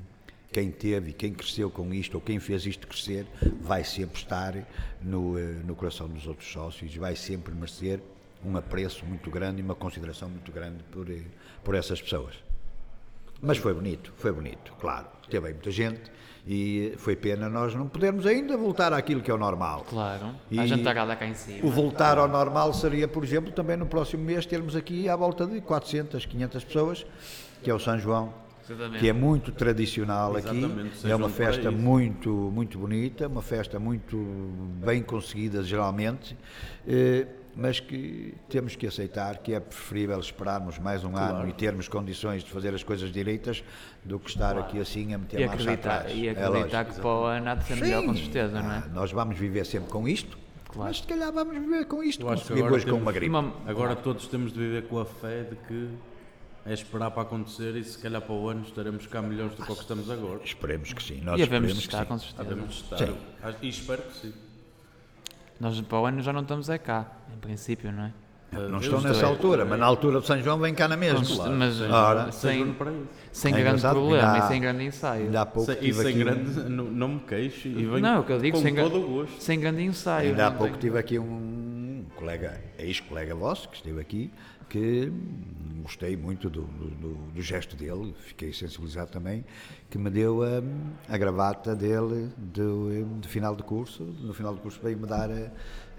[0.52, 3.26] quem teve e quem cresceu com isto ou quem fez isto crescer
[3.60, 4.54] vai sempre estar
[5.02, 8.00] no, eh, no coração dos outros sócios e vai sempre merecer
[8.46, 11.22] um apreço muito grande e uma consideração muito grande por, eh,
[11.64, 12.34] por essas pessoas.
[13.40, 15.06] Mas foi bonito, foi bonito, claro.
[15.28, 16.10] Teve aí muita gente
[16.46, 19.84] e foi pena nós não podermos ainda voltar àquilo que é o normal.
[19.88, 20.30] Claro.
[20.50, 21.66] E A jantarada cá em cima.
[21.66, 25.44] O voltar ao normal seria, por exemplo, também no próximo mês termos aqui à volta
[25.46, 27.06] de 400, 500 pessoas,
[27.62, 28.32] que é o São João,
[28.68, 29.00] Exatamente.
[29.00, 30.56] que é muito tradicional aqui.
[30.56, 34.16] Exatamente, São É uma festa muito, muito bonita, uma festa muito
[34.84, 36.36] bem conseguida geralmente,
[36.86, 41.88] eh, mas que temos que aceitar que é preferível esperarmos mais um ano e termos
[41.88, 43.64] condições de fazer as coisas direitas
[44.04, 46.12] do que estar aqui assim a meter E marcha acreditar, atrás.
[46.16, 46.94] e É acreditar lógico.
[46.96, 48.22] que para o ano há de ser melhor, com Sim.
[48.24, 48.76] certeza, não é?
[48.84, 50.36] Ah, Nós vamos viver sempre com isto,
[50.68, 50.88] Claro.
[50.90, 53.12] Mas se calhar vamos viver com isto, Eu acho como que agora hoje com uma
[53.12, 53.30] gripe.
[53.30, 55.88] Uma- Agora todos temos de viver com a fé de que
[56.66, 59.72] é esperar para acontecer e se calhar para o ano estaremos cá melhores do que
[59.72, 60.40] o que estamos agora.
[60.44, 61.22] Esperemos que sim.
[61.22, 62.04] Nós E havemos de estar, sim.
[62.08, 62.44] com certeza.
[62.48, 62.98] Devemos estar.
[62.98, 63.16] Sim.
[63.42, 64.34] Acho- E espero que sim.
[65.58, 68.12] Nós para o ano já não estamos é cá, em princípio, não é?
[68.52, 71.18] Não estão nessa altura, mas na altura de São João vem cá na mesma.
[71.18, 73.06] Mas- mas- Ora, sem, Seja para isso.
[73.32, 75.24] sem É grande problema e sem grande ensaio.
[75.26, 77.72] ainda há pouco Sem- e tive sem aqui um- grande, não, não me queixo e
[77.74, 79.42] venho Não, é o que eu digo, com sem todo gra- o gosto.
[79.42, 80.30] Sem grande ensaio.
[80.30, 84.30] Ainda há pouco tem- tive aqui um colega, ex-colega vosso, que esteve aqui,
[84.68, 85.12] que
[85.82, 86.90] gostei muito do, do-
[87.32, 89.44] do- gesto dele, fiquei sensibilizado também,
[89.88, 94.02] que me deu hum, a gravata dele do, de final de curso.
[94.02, 95.50] No final do curso veio-me dar a,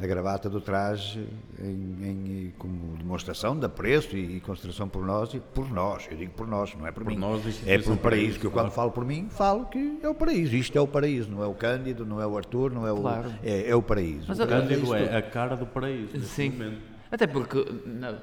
[0.04, 1.26] a gravata do traje
[1.58, 1.64] em,
[2.04, 6.34] em- como demonstração de apreço e, e consideração por nós, e por nós, eu digo
[6.34, 7.18] por nós, não é por, Por mim.
[7.18, 10.14] nós, é pelo paraíso, Paraíso, que eu quando falo por mim, falo que é o
[10.14, 12.92] paraíso, isto é o paraíso, não é o Cândido, não é o Arthur, não é
[12.92, 12.98] o.
[13.00, 13.32] Claro.
[13.42, 14.26] É, é o paraíso.
[14.28, 14.96] Mas O a- Cândido tudo.
[14.96, 16.20] é a cara do paraíso.
[16.26, 16.50] Sim.
[16.50, 16.97] momento.
[17.12, 17.66] Até porque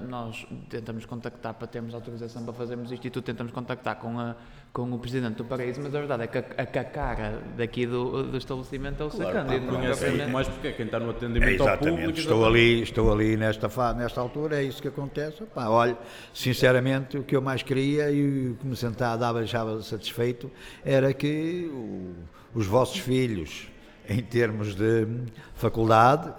[0.09, 4.35] nós tentamos contactar para termos autorização para fazermos isto e tu tentamos contactar com, a,
[4.73, 8.25] com o presidente do Paraíso, mas a verdade é que a, a, cara daqui do,
[8.25, 9.67] do estabelecimento é o Claro, Sacândido.
[9.67, 12.19] não é conhece muito mais porque é quem está no É, atendimento ao exatamente, público.
[12.21, 15.43] estou ali, estou ali nesta, fa- nesta altura, é isso que acontece.
[15.45, 15.97] Pá, olha,
[16.35, 20.51] sinceramente, o que eu mais queria e o que me sentava, dava, deixava satisfeito
[20.85, 22.13] era que o-
[22.55, 23.69] os vossos filhos,
[24.09, 25.07] em termos de
[25.55, 26.31] faculdade,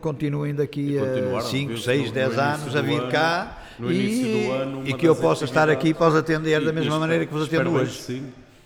[0.00, 3.10] continuem daqui a continuaram, 5, viu-se 6, no- 10 no início anos a vir ano-
[3.12, 6.72] cá no e, ano, e que eu possa estar aqui e possa atender da E
[6.72, 8.00] mesma isto- maneira que vos atendo hoje.
[8.00, 8.22] Sim,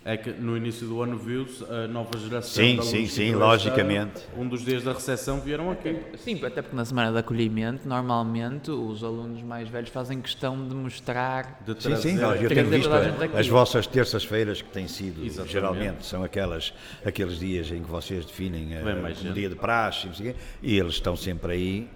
[0.07, 2.55] é que no início do ano viu-se a nova geração.
[2.55, 4.23] Sim, de alunos sim, sim, logicamente.
[4.38, 5.97] Um dos dias da recepção vieram aqui.
[6.19, 10.77] Sim, até porque na semana de acolhimento, normalmente, os alunos mais velhos fazem questão de
[10.77, 11.61] mostrar.
[11.66, 15.53] De Sim, sim, nós, eu tenho visto a as vossas terças-feiras que têm sido, Exatamente.
[15.53, 16.73] geralmente, são aquelas,
[17.05, 20.79] aqueles dias em que vocês definem eh, Vem mais um dia de praxe, o e
[20.79, 21.90] eles estão sempre aí,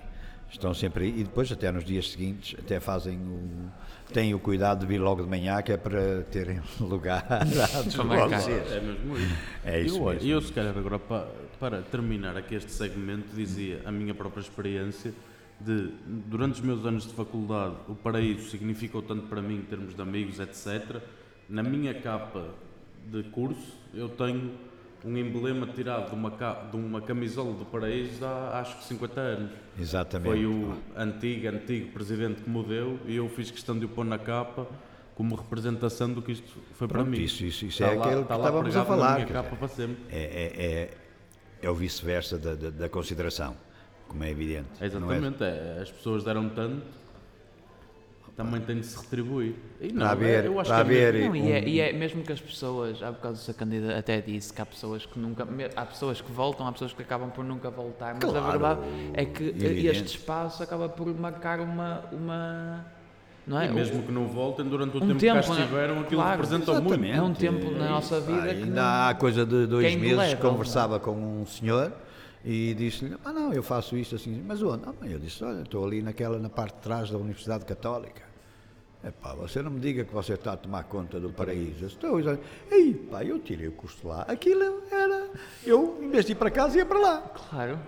[0.51, 3.71] estão sempre aí, e depois até nos dias seguintes até fazem o,
[4.11, 7.97] têm o cuidado de vir logo de manhã, que é para terem lugar antes de
[7.97, 8.41] Para marcar.
[8.41, 8.73] vocês.
[8.73, 9.37] É mesmo isso.
[9.65, 10.29] É isso eu, mesmo.
[10.29, 11.27] eu, se calhar, agora para,
[11.59, 15.13] para terminar aqui este segmento, dizia a minha própria experiência
[15.61, 19.95] de, durante os meus anos de faculdade, o paraíso significou tanto para mim em termos
[19.95, 21.03] de amigos, etc.
[21.49, 22.49] Na minha capa
[23.11, 24.53] de curso, eu tenho
[25.05, 26.31] um emblema tirado de uma,
[26.71, 29.51] de uma camisola do paraíso há acho que 50 anos.
[29.79, 30.29] Exatamente.
[30.29, 34.05] Foi o antigo, antigo presidente que me deu e eu fiz questão de o pôr
[34.05, 34.67] na capa
[35.15, 37.23] como representação do que isto foi para Pronto, mim.
[37.23, 39.57] isso- isso- isso Está é aquele que está estávamos a falar, Na minha quer capa
[39.57, 39.97] para sempre.
[40.11, 40.91] É, é, é,
[41.63, 43.55] é o vice-versa da, da, da consideração,
[44.09, 44.69] como é evidente.
[44.81, 44.87] é?
[44.87, 46.83] Exatamente, é, as pessoas deram tanto,
[48.45, 49.55] também tem de se retribuir.
[49.81, 52.23] E não, Para é- eu acho para que é Não, e, é, e é mesmo
[52.23, 55.87] que as pessoas, há bocado o Sacândida até disse que há pessoas que nunca, há
[55.87, 58.81] pessoas que voltam, há pessoas que acabam por nunca voltar, mas a Claro, verdade
[59.15, 59.87] é que evidente.
[59.89, 62.87] este espaço acaba por marcar uma, uma
[63.47, 63.67] não é?
[63.67, 65.61] E mesmo que não voltem, durante o um tempo, que cá tempo, né?
[65.61, 67.05] estiveram, aquilo Claro, representa muito.
[67.05, 70.13] É um tempo na nossa vida que ainda não- há coisa de dois é meses
[70.13, 71.93] indelével, conversava com um senhor
[72.45, 74.85] e disse-lhe, ah não, eu faço isto assim, mas onde?
[74.87, 78.30] Ah, eu disse, olha, estou ali naquela, na parte de trás da Universidade Católica.
[79.03, 81.85] Epá, você não me diga que você está a tomar conta do paraíso.
[81.85, 82.39] Eu estou, eu,
[82.71, 84.23] Ei, pá, eu tirei o custo lá.
[84.29, 85.31] Aquilo era,
[85.65, 87.33] eu em vez de ir para casa ia para lá.
[87.49, 87.79] Claro.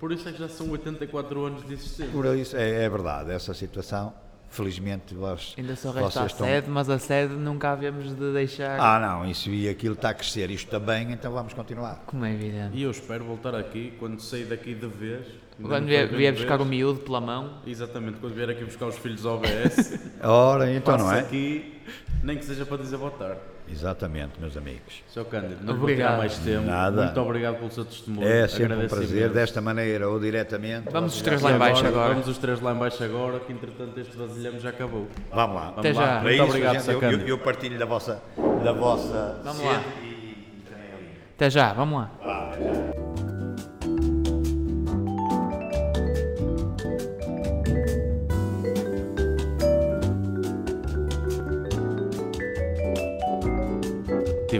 [0.00, 2.12] Por isso é que já são 84 anos de existência.
[2.12, 4.12] Por isso, é, é verdade, essa situação,
[4.50, 6.44] felizmente vós, Ainda só resta a estão...
[6.44, 10.14] sede, mas a sede nunca havemos de deixar, Ah não, isso e aquilo está a
[10.14, 12.02] crescer, isto também, então vamos continuar.
[12.04, 12.76] como é evidente.
[12.76, 15.24] E eu espero voltar aqui, quando sair daqui de vez.
[15.60, 19.24] Quando vier, vier buscar o miúdo pela mão, Exatamente, quando vier aqui buscar os filhos
[19.26, 21.20] ao OBS, Ora, então não é?
[21.20, 21.80] aqui,
[22.22, 23.38] nem que seja para dizer boa tarde.
[23.68, 25.02] Exatamente, meus amigos.
[25.08, 25.24] Sr.
[25.24, 26.08] Cândido, não vou Obrigado.
[26.08, 26.66] tirar mais tempo.
[26.66, 27.04] Nada.
[27.04, 28.26] Muito obrigado pelo seu testemunho.
[28.26, 30.90] É sempre um prazer, desta maneira ou diretamente.
[30.90, 31.68] Vamos os três lá em sabem.
[31.72, 32.08] baixo agora.
[32.12, 35.06] Vamos os três lá em baixo agora, que entretanto este vasilhame já acabou.
[35.32, 35.62] Vamos lá.
[35.70, 36.06] Vamos Até lá.
[36.06, 36.20] já.
[36.22, 38.22] Muito isso, obrigado, gente, eu, eu, eu partilho da vossa,
[38.64, 39.82] da vossa Vamos lá.
[40.02, 41.10] e também ali.
[41.34, 42.10] até já, vamos lá.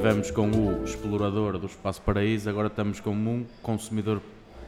[0.03, 4.21] Tivemos com o explorador do Espaço Paraíso, agora estamos com um consumidor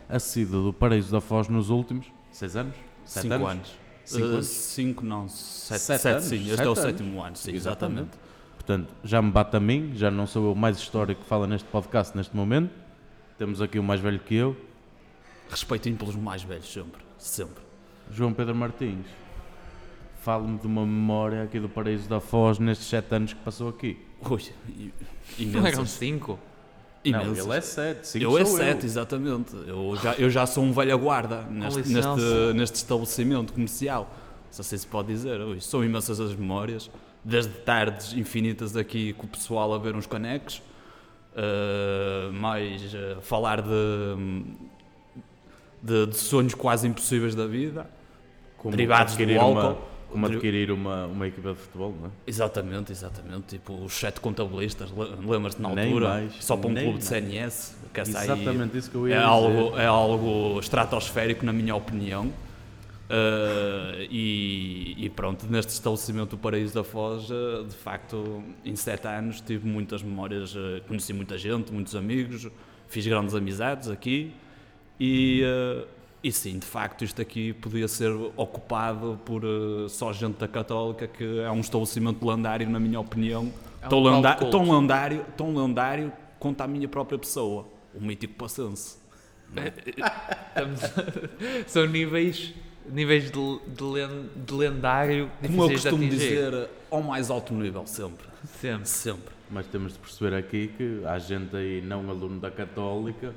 [0.08, 2.76] assíduo do Paraíso da Foz nos últimos seis anos?
[3.04, 3.74] Sete Cinco anos.
[4.04, 4.46] Cinco Uh, anos?
[4.46, 6.24] cinco, não, sete, Sete sete, anos?
[6.26, 6.36] sim.
[6.36, 8.10] Este Sete é o sétimo ano, sim, exatamente.
[8.54, 11.48] Portanto, já me bate a mim, já não sou eu o mais histórico que fala
[11.48, 12.70] neste podcast neste momento.
[13.36, 14.56] Temos aqui o mais velho que eu,
[15.50, 17.02] Respeitinho pelos mais velhos, sempre.
[17.18, 17.60] Sempre.
[18.08, 19.06] João Pedro Martins.
[20.20, 23.98] Fale-me de uma memória aqui do Paraíso da Foz nestes sete anos que passou aqui.
[24.30, 24.92] Ui,
[25.52, 25.90] Não eram imensas.
[25.90, 26.38] cinco?
[27.04, 28.06] Não, ele é 7.
[28.06, 29.54] 5 Eu é 7, exatamente.
[29.66, 32.20] Eu já, eu já sou um velha guarda neste, neste,
[32.54, 34.10] neste estabelecimento comercial.
[34.50, 35.38] Se assim se pode dizer.
[35.40, 36.90] Ui, são imensas as memórias.
[37.22, 40.62] Desde tardes infinitas aqui com o pessoal a ver uns conecos.
[41.34, 44.44] uh, mais uh, falar de,
[45.82, 47.86] de, de sonhos quase impossíveis da vida.
[48.56, 49.60] Como Derivados do álcool.
[49.60, 52.10] Uma, como adquirir uma, uma equipa de futebol, não é?
[52.26, 53.46] Exatamente, exatamente.
[53.48, 56.08] Tipo, os sete contabilistas, le- lembras-te na altura?
[56.08, 57.04] mais, só para um clube de mais.
[57.04, 57.76] CNS.
[57.92, 59.28] Que Exatamente isso que eu ia é dizer.
[59.28, 62.32] algo, é algo estratosférico, na minha opinião.
[63.10, 69.06] Uh, e, e pronto, neste estabelecimento do Paraíso da Foz, uh, de facto, em sete
[69.06, 72.48] anos tive muitas memórias, uh, conheci muita gente, muitos amigos,
[72.88, 74.32] fiz grandes amizades aqui
[74.98, 75.86] e, uh,
[76.24, 81.06] e sim, de facto, isto aqui podia ser ocupado por uh, só gente da Católica,
[81.06, 85.54] que é um estabelecimento lendário, na minha opinião, É um tão, lenda tão lendário, tão
[85.54, 88.96] lendário quanto a minha própria pessoa, o mítico Passense.
[89.86, 90.80] Estamos
[91.68, 92.54] São níveis,
[92.90, 98.26] níveis de, de, len- de lendário Como eu costumo dizer, ao mais alto nível, sempre.
[98.60, 98.88] Sempre.
[98.88, 99.34] Sempre.
[99.50, 103.34] Mas temos de perceber aqui que há gente aí, não aluno da Católica,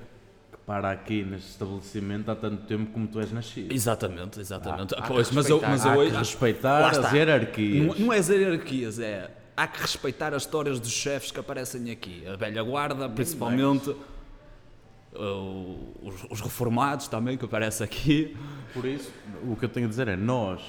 [0.67, 3.73] para aqui neste estabelecimento há tanto tempo como tu és nascido.
[3.73, 4.93] Exatamente, exatamente.
[4.95, 7.87] há que pois, mas eu, mas Há eu, que acho- respeitar as hierarquias.
[7.97, 9.31] não, não é as hierarquias, é.
[9.55, 12.27] Há que respeitar as histórias dos chefes que aparecem aqui.
[12.27, 13.89] A velha guarda, principalmente.
[13.89, 13.97] uh,
[16.03, 18.35] os, os reformados também, que aparecem aqui.
[18.73, 19.09] Por isso,
[19.49, 20.61] o que eu tenho a dizer é, nós,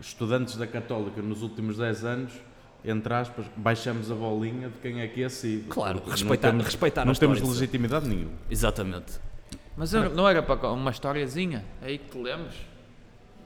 [0.00, 2.32] estudantes da Católica, nos últimos 10 anos,
[2.84, 5.68] entre aspas, baixamos a bolinha de quem é que é sido.
[5.68, 7.60] Claro, respeitar- não temos, respeitar a Não temos história, sim.
[7.60, 8.32] legitimidade nenhuma.
[8.50, 9.12] Exatamente.
[9.76, 11.64] Mas não era para uma historiazinha?
[11.82, 12.18] É aí que te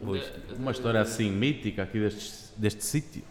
[0.00, 3.22] De- uma história assim mítica aqui deste, deste sítio.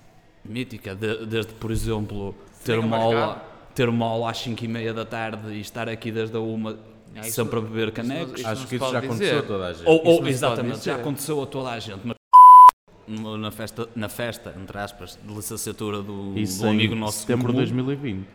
[0.44, 2.34] Mítica, de- desde, por exemplo,
[2.64, 5.88] ter Tenham uma, aula, ter uma aula às 5 e meia da tarde e estar
[5.90, 6.78] aqui desde a uma,
[7.16, 8.40] Ah, isso- sempre a beber canecos.
[8.40, 9.06] Isso Acho que isso já dizer.
[9.08, 9.88] aconteceu a toda a gente.
[9.88, 12.16] Ou, ou- exatamente, já aconteceu a toda a gente, mas
[13.38, 17.48] na festa, na festa, entre aspas, de licenciatura do, Isso do amigo em nosso setembro
[17.48, 17.84] de comum.
[17.86, 18.28] 2020.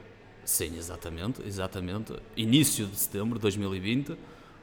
[0.44, 2.12] Sim, exatamente, exatamente.
[2.36, 4.16] Início de setembro de 2020,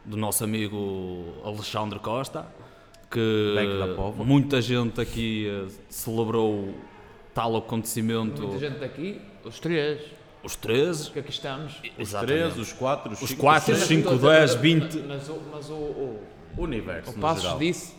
[0.06, 2.46] do nosso amigo Alexandre Costa,
[3.12, 3.56] que
[4.26, 6.74] muita gente aqui eh, celebrou
[7.34, 8.42] tal acontecimento.
[8.42, 10.02] Muita gente daqui, os três,
[10.44, 11.74] Os três, que aqui estamos.
[11.98, 12.54] Os Exatamente.
[12.54, 14.04] 3, os 4, os Os 5, quatro, os os 6.
[14.04, 14.98] cinco, dez, vinte.
[15.08, 16.20] Mas, o, mas o, o,
[16.58, 17.60] O universo, o Passos geral.
[17.60, 17.94] disse,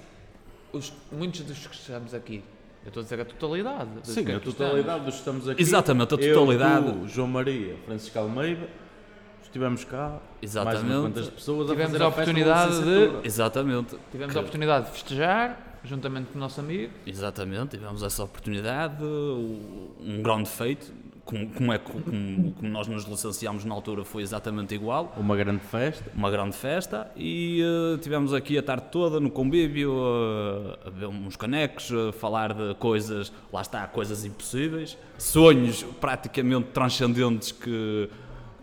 [0.77, 2.43] os, muitos dos que estamos aqui,
[2.85, 3.91] eu estou a dizer a totalidade.
[4.03, 5.63] Sim, que a totalidade dos que estamos aqui.
[5.63, 6.93] Exatamente, a eu, totalidade.
[6.93, 8.69] tu, João Maria, Francisco Almeida,
[9.43, 10.09] estivemos cá.
[10.11, 10.85] Mais Exatamente.
[10.87, 13.21] umas quantas pessoas Tivemos a fazer a oportunidade de- licenciatura.
[13.27, 13.97] Exatamente.
[14.11, 16.93] Tivemos a oportunidade de festejar, juntamente com o nosso amigo.
[17.07, 20.93] Exatamente, tivemos essa oportunidade, um grande feito,
[21.25, 25.35] como, como é que como, como nós nos licenciámos na altura foi exatamente igual, Uma
[25.37, 26.05] grande festa.
[26.15, 29.95] uma grande festa e eh, tivemos aqui a tarde toda no convívio
[30.85, 36.69] eh, a ver uns canecos, a falar de coisas, lá está, coisas impossíveis, sonhos praticamente
[36.75, 38.11] transcendentes que,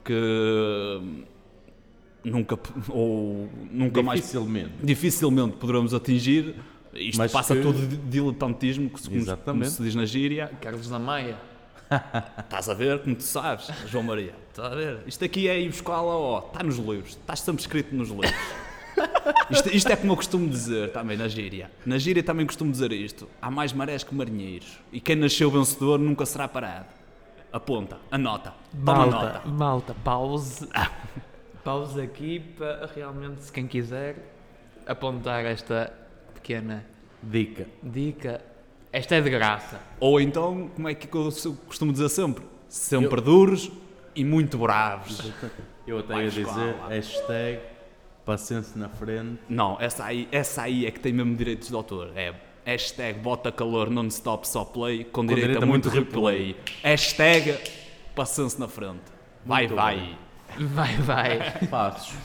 [0.05, 1.01] que
[2.23, 4.71] nunca ou nunca mais Dificilmente.
[4.83, 6.55] dificilmente poderemos atingir.
[6.93, 9.09] Isto Mas passa que- tudo de diletantismo, que se,
[9.45, 10.51] como, se diz na gíria.
[10.59, 11.37] Carlos da Maia.
[12.39, 14.33] Estás a ver, como tu sabes, João Maria.
[14.49, 14.99] Estás a ver?
[15.05, 18.31] Isto aqui é ir buscar lá, ó, está nos livros, está sempre escrito nos livros.
[19.49, 21.71] Isto, isto é como eu costumo dizer também na gíria.
[21.85, 24.79] Na gíria também costumo dizer isto: há mais marés que marinheiros.
[24.91, 26.87] E quem nasceu vencedor nunca será parado.
[27.51, 28.53] Aponta, anota,
[28.85, 29.47] toma Malta, nota.
[29.49, 30.67] malta, pause.
[31.63, 34.33] Pause aqui para realmente, se quem quiser,
[34.87, 35.93] apontar esta
[36.33, 36.85] pequena
[37.21, 37.67] Dica.
[37.83, 38.41] dica.
[38.93, 39.79] Esta é de graça.
[39.99, 41.31] Ou então, como é que eu
[41.65, 42.43] costumo dizer sempre?
[42.67, 43.71] Sempre duros
[44.15, 45.31] e muito bravos.
[45.87, 46.87] Eu ia buscar dizer lá.
[46.89, 47.59] hashtag
[48.25, 49.39] paciência na frente.
[49.47, 52.11] Não, essa aí, essa aí é que tem mesmo direitos de autor.
[52.15, 52.33] É
[52.65, 56.55] hashtag bota calor non-stop só play com, direito, direito a a muito muito replay.
[56.83, 57.57] Hashtag
[58.13, 59.01] paciência na frente.
[59.45, 60.17] Vai, Muito vai.
[60.59, 61.67] Vai, vai.
[61.67, 62.15] Passos.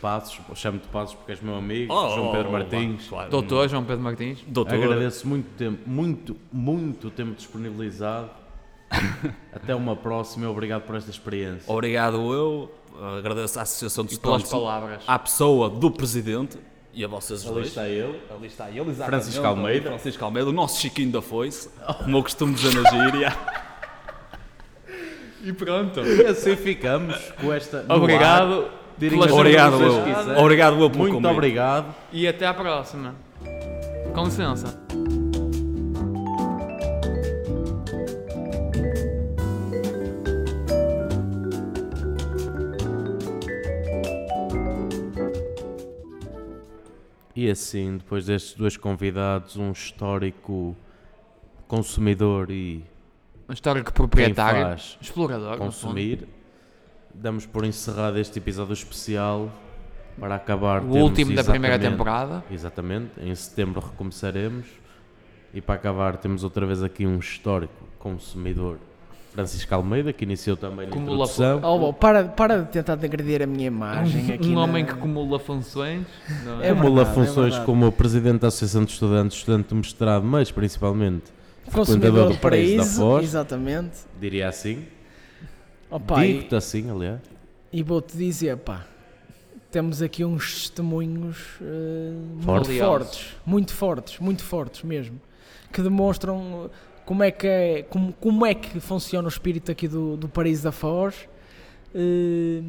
[0.00, 0.40] Passos.
[0.54, 1.92] Chamo-te Passos porque és meu amigo.
[1.92, 3.08] Oh, João Pedro oh, Martins.
[3.08, 3.30] claro.
[3.30, 4.38] Doutor João Pedro Martins.
[4.46, 4.74] Doutor.
[4.74, 8.30] Agradeço muito tempo, muito, muito tempo disponibilizado.
[9.52, 11.70] Até uma próxima e obrigado por esta experiência.
[11.72, 12.72] Obrigado eu.
[13.18, 15.04] Agradeço à Associação de pelas Estudantes, palavras.
[15.06, 16.58] à pessoa do Presidente
[16.92, 17.68] e a vocês Ali dois.
[17.68, 18.20] está ele.
[18.30, 19.06] Ali está ele, exatamente.
[19.06, 19.88] Francisco Almeida.
[19.90, 23.32] Francisco Almeida, o nosso Chiquinho da Foice, como eu costumo dizer na gíria.
[25.44, 26.00] E pronto.
[26.00, 27.84] E assim ficamos com esta.
[27.88, 28.52] Obrigado.
[28.52, 29.80] Ar, obrigado.
[30.36, 31.28] Obrigado, eu, Muito comigo.
[31.28, 31.94] obrigado.
[32.12, 33.14] E até à próxima.
[34.12, 34.76] Com licença.
[47.36, 50.76] E assim, depois destes dois convidados, um histórico
[51.68, 52.82] consumidor e
[53.54, 56.28] histórico proprietário, faz explorador, consumir,
[57.14, 59.50] damos por encerrado este episódio especial
[60.18, 60.82] para acabar.
[60.82, 62.44] O último da primeira temporada.
[62.50, 64.66] Exatamente, em setembro recomeçaremos
[65.54, 68.78] e para acabar temos outra vez aqui um histórico consumidor,
[69.32, 71.60] Francisco Almeida, que iniciou também na Acumula introdução.
[71.62, 74.48] Oh, bom, para, para de tentar degredir a minha imagem aqui.
[74.48, 76.06] Um na- homem que acumula funções.
[76.44, 77.64] não É Acumula verdade, é funções verdade.
[77.66, 81.24] como presidente da Associação de Estudantes, estudante do mestrado, mas principalmente,
[81.72, 82.84] consumidor do Paraíso da.
[82.84, 83.24] Foz.
[83.24, 83.98] Exatamente.
[84.20, 84.84] diria assim,
[85.90, 87.20] Opa, digo-te assim, aliás,
[87.72, 88.86] e vou-te dizer, pá,
[89.70, 92.78] temos aqui uns testemunhos eh, muito Fortes.
[92.78, 95.20] fortes, muito fortes, muito fortes mesmo,
[95.72, 96.70] que demonstram
[97.04, 100.62] como é que, é, como, como é que funciona o espírito aqui do, do Paraíso
[100.64, 101.28] da Foz
[101.94, 102.62] eh,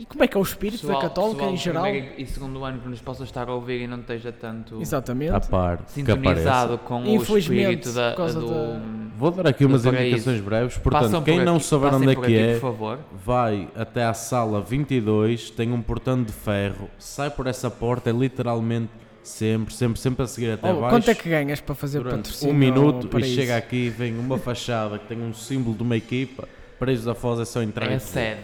[0.00, 1.86] e como é que é o espírito da Católica pessoal em do geral.
[2.16, 5.32] e segundo ano que nos possa estar a ouvir e não esteja tanto Exatamente.
[5.32, 8.46] a par, sintonizado com o espírito da, por causa do.
[8.48, 8.80] da-
[9.18, 12.12] Vou dar aqui umas indicações breves, Passam portanto, por quem não aqui- souber passem onde
[12.12, 12.98] é por que aqui, é, Por favor.
[13.24, 18.12] vai até à sala 22, tem um portão de ferro, sai por essa porta, é
[18.12, 18.90] literalmente
[19.24, 20.94] sempre, sempre, sempre a seguir até Oh, baixo.
[20.94, 23.34] quanto é que ganhas para fazer durante patrocínio um minuto e Paraíso?
[23.34, 26.48] chega aqui e vem uma fachada que tem um símbolo de uma equipa.
[26.78, 28.40] Paraíso da Foz é só entrar É a sede.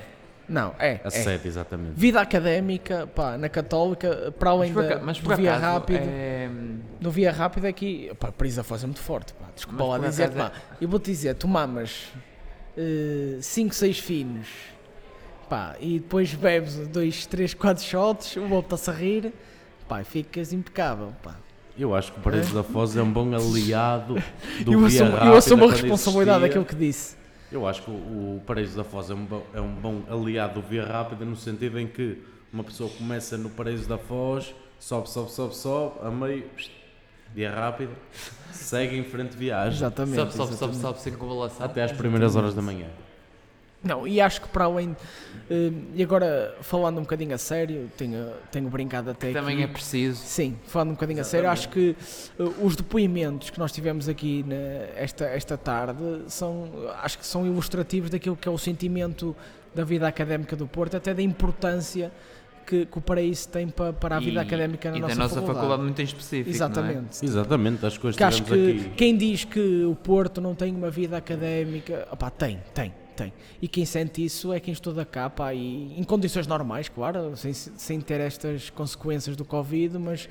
[0.49, 1.01] Não, é.
[1.03, 1.11] A é.
[1.11, 1.93] sede, exatamente.
[1.95, 6.03] Vida académica, pá, na Católica, para além Mas por, da, mas do Via acaso, Rápido,
[6.03, 6.51] é,
[7.01, 10.09] do Via Rápido aqui, pá, Paris da Foz é muito forte, pá, desculpa Mas lá
[10.09, 12.13] dizer, pá, eu vou-te dizer, tu mamas
[13.41, 14.49] 5, 6 finos,
[15.49, 19.33] pá, e depois bebes 2, 3, 4 shots, o outro está-se a rir,
[19.89, 21.37] pá, e ficas impecável, pá.
[21.77, 24.15] Eu acho que o Paraíso da Foz é um bom aliado
[24.65, 27.24] do eu Via assumo, Rápida eu assumo a responsabilidade daquilo que disse.
[27.55, 30.67] Eu acho que o, Paraíso da Foz é um, bom, é um bom aliado do
[30.67, 32.21] Via Rápida no sentido em que
[32.53, 36.73] uma pessoa começa no Paraíso da Foz, sobe, sobe, sobe, sobe, a meio, pst,
[37.33, 37.93] Via Rápida,
[38.51, 40.17] segue em frente viagem Exatamente.
[40.17, 41.67] sobe, sobe, sobe, sobe, circunvalação.
[41.67, 42.89] até às primeiras horas da manhã.
[43.85, 44.97] Não, e acho que para além.
[45.51, 49.65] eh, e agora, falando um bocadinho a sério, tenho, tenho brincado até Também aqui.
[49.65, 50.23] é preciso.
[50.25, 51.95] Sim, falando um bocadinho a sério, acho que
[52.39, 54.55] eh, os depoimentos que nós tivemos aqui na-
[54.97, 56.71] esta, esta tarde são,
[57.03, 59.37] acho que são ilustrativos daquilo que é o sentimento
[59.75, 62.11] da vida académica do Porto, até da importância
[62.67, 65.21] que, que o Paraíso tem para, para a vida E- académica na e nossa, da
[65.21, 65.59] nossa faculdade.
[65.59, 66.49] faculdade muito em específico.
[66.49, 66.57] não é?
[66.57, 67.25] Exatamente.
[67.25, 68.91] Exatamente, as coisas Que acho que aqui.
[68.97, 73.33] quem diz que o Porto não tem uma vida académica, opá, tem, tem, tem.
[73.63, 77.53] E quem sente isso é quem estuda cá, pá, e em condições normais, claro, sem,
[77.53, 80.29] sem ter estas consequências do Covid, mas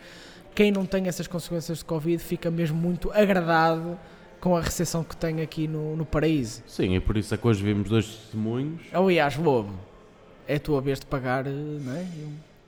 [0.54, 3.98] quem não tem essas consequências do Covid fica mesmo muito agradado
[4.40, 6.62] com a recepção que tem aqui no, no Paraíso.
[6.68, 8.82] Sim, e por isso é que hoje vimos dois testemunhos.
[8.92, 9.74] Aliás, Lobo,
[10.48, 12.06] é a tua vez de pagar, não é?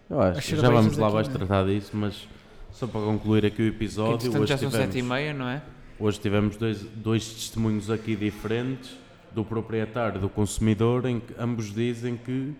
[0.09, 1.37] Eu acho, já vamos lá aqui, vais não é?
[1.37, 2.27] tratar disso, mas
[2.71, 5.33] só para concluir aqui o Que episódio, entretanto hoje já são tivemos, sete e meia,
[5.33, 5.61] não é?
[5.99, 8.95] hoje tivemos dois, dois testemunhos aqui diferentes,
[9.35, 12.53] do proprietário e do consumidor, em que ambos dizem que,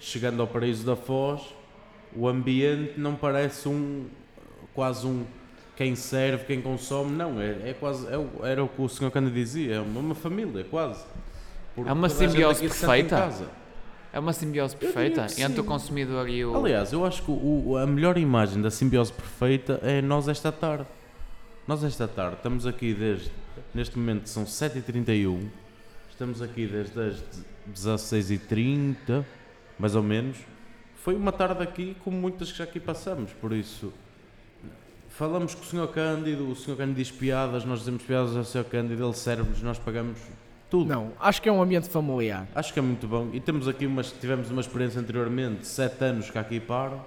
[0.00, 1.40] chegando ao Paraíso da Foz,
[2.14, 4.06] o ambiente não parece um,
[4.74, 5.24] quase um,
[5.76, 8.18] quem serve, quem consome, não, é, é quase, é
[8.50, 9.10] era o que o Sr.
[9.12, 11.04] Cândido dizia, é uma, família, quase.
[11.74, 13.16] Porque É uma simbiose perfeita.
[13.16, 13.48] casa.
[14.12, 16.56] É uma simbiose perfeita entre o consumidor e o.
[16.56, 20.86] Aliás, eu acho que o- a melhor imagem da simbiose perfeita é nós esta tarde.
[21.68, 23.30] Nós esta tarde estamos aqui desde.
[23.74, 25.42] Neste momento são 7h31.
[26.18, 27.22] Estamos aqui desde as
[27.72, 29.24] 16h30,
[29.78, 30.36] mais ou menos.
[30.96, 33.92] Foi uma tarde aqui como muitas que já aqui passamos, por isso.
[35.10, 35.86] Falamos com o Sr.
[35.92, 36.74] Cândido, o Sr.
[36.74, 38.64] Cândido diz piadas, nós dizemos piadas ao Sr.
[38.64, 40.18] Cândido, ele serve-nos, nós pagamos
[40.68, 40.88] tudo.
[40.88, 42.48] Não, acho que é um ambiente familiar.
[42.52, 43.30] Acho que é muito bom.
[43.32, 47.00] E temos aqui umas, tivemos uma experiência anteriormente, sete anos que aqui param,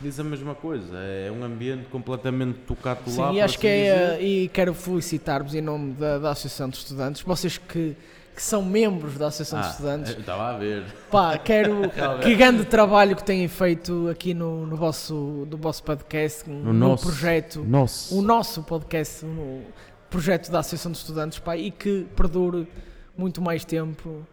[0.00, 0.98] diz a mesma coisa.
[0.98, 3.30] É um ambiente completamente tocado lá.
[3.30, 4.24] Sim, e acho assim que é, dizer.
[4.24, 7.94] e quero felicitar-vos em nome da, da Associação de Estudantes, vocês que,
[8.38, 10.84] que são membros da Associação de Ah, Estudantes, eu Estava a ver.
[11.10, 11.82] pá, quero
[12.22, 17.04] que grande trabalho que têm feito aqui no, no vosso, do vosso podcast, no, nosso.
[17.06, 18.14] projeto, Nossa.
[18.14, 19.62] o nosso podcast, no
[20.08, 22.68] projeto da Associação de Estudantes, pá, e que perdure
[23.16, 24.24] muito mais tempo.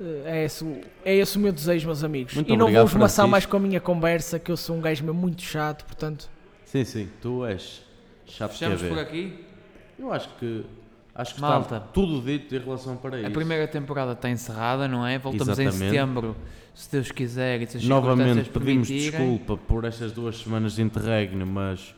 [0.00, 2.34] Eh, É esse, o- é esse o meu desejo, meus amigos.
[2.36, 4.80] Muito e não obrigado, vou esmaçar mais com a minha conversa, que eu sou um
[4.80, 6.30] gajo mesmo muito chato, portanto,
[6.64, 7.82] Sim, sim, tu és
[8.24, 9.44] chato de Fechamos por aqui.
[9.98, 10.64] Eu acho que
[11.14, 11.76] acho que Malta.
[11.76, 13.26] está tudo dito em relação para isso.
[13.26, 15.18] A primeira temporada está encerrada, não é?
[15.18, 15.90] Voltamos em Exatamente.
[15.90, 16.36] setembro,
[16.74, 21.44] se Deus quiser e se as Novamente pedimos desculpa por estas duas semanas de interregno,
[21.46, 21.94] mas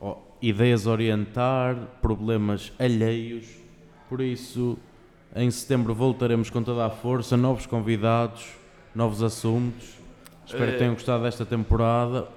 [0.00, 3.46] ó, ideias a orientar, problemas alheios.
[4.08, 4.78] Por isso,
[5.34, 8.46] em setembro voltaremos com toda a força, novos convidados,
[8.94, 9.88] novos assuntos.
[10.46, 12.28] Espero que Eh, tenham gostado desta temporada.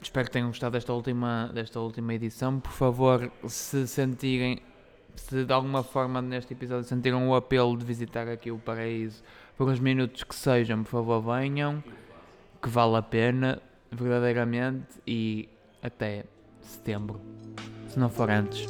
[0.00, 2.60] Espero que tenham gostado desta última, desta última edição.
[2.60, 4.58] Por favor, se sentirem,
[5.16, 9.22] se de alguma forma neste episódio sentiram o apelo de visitar aqui o Paraíso
[9.56, 11.82] por uns minutos que sejam, por favor venham,
[12.60, 15.48] que vale a pena, verdadeiramente, e
[15.82, 16.24] até
[16.60, 17.20] setembro,
[17.88, 18.66] se não for antes.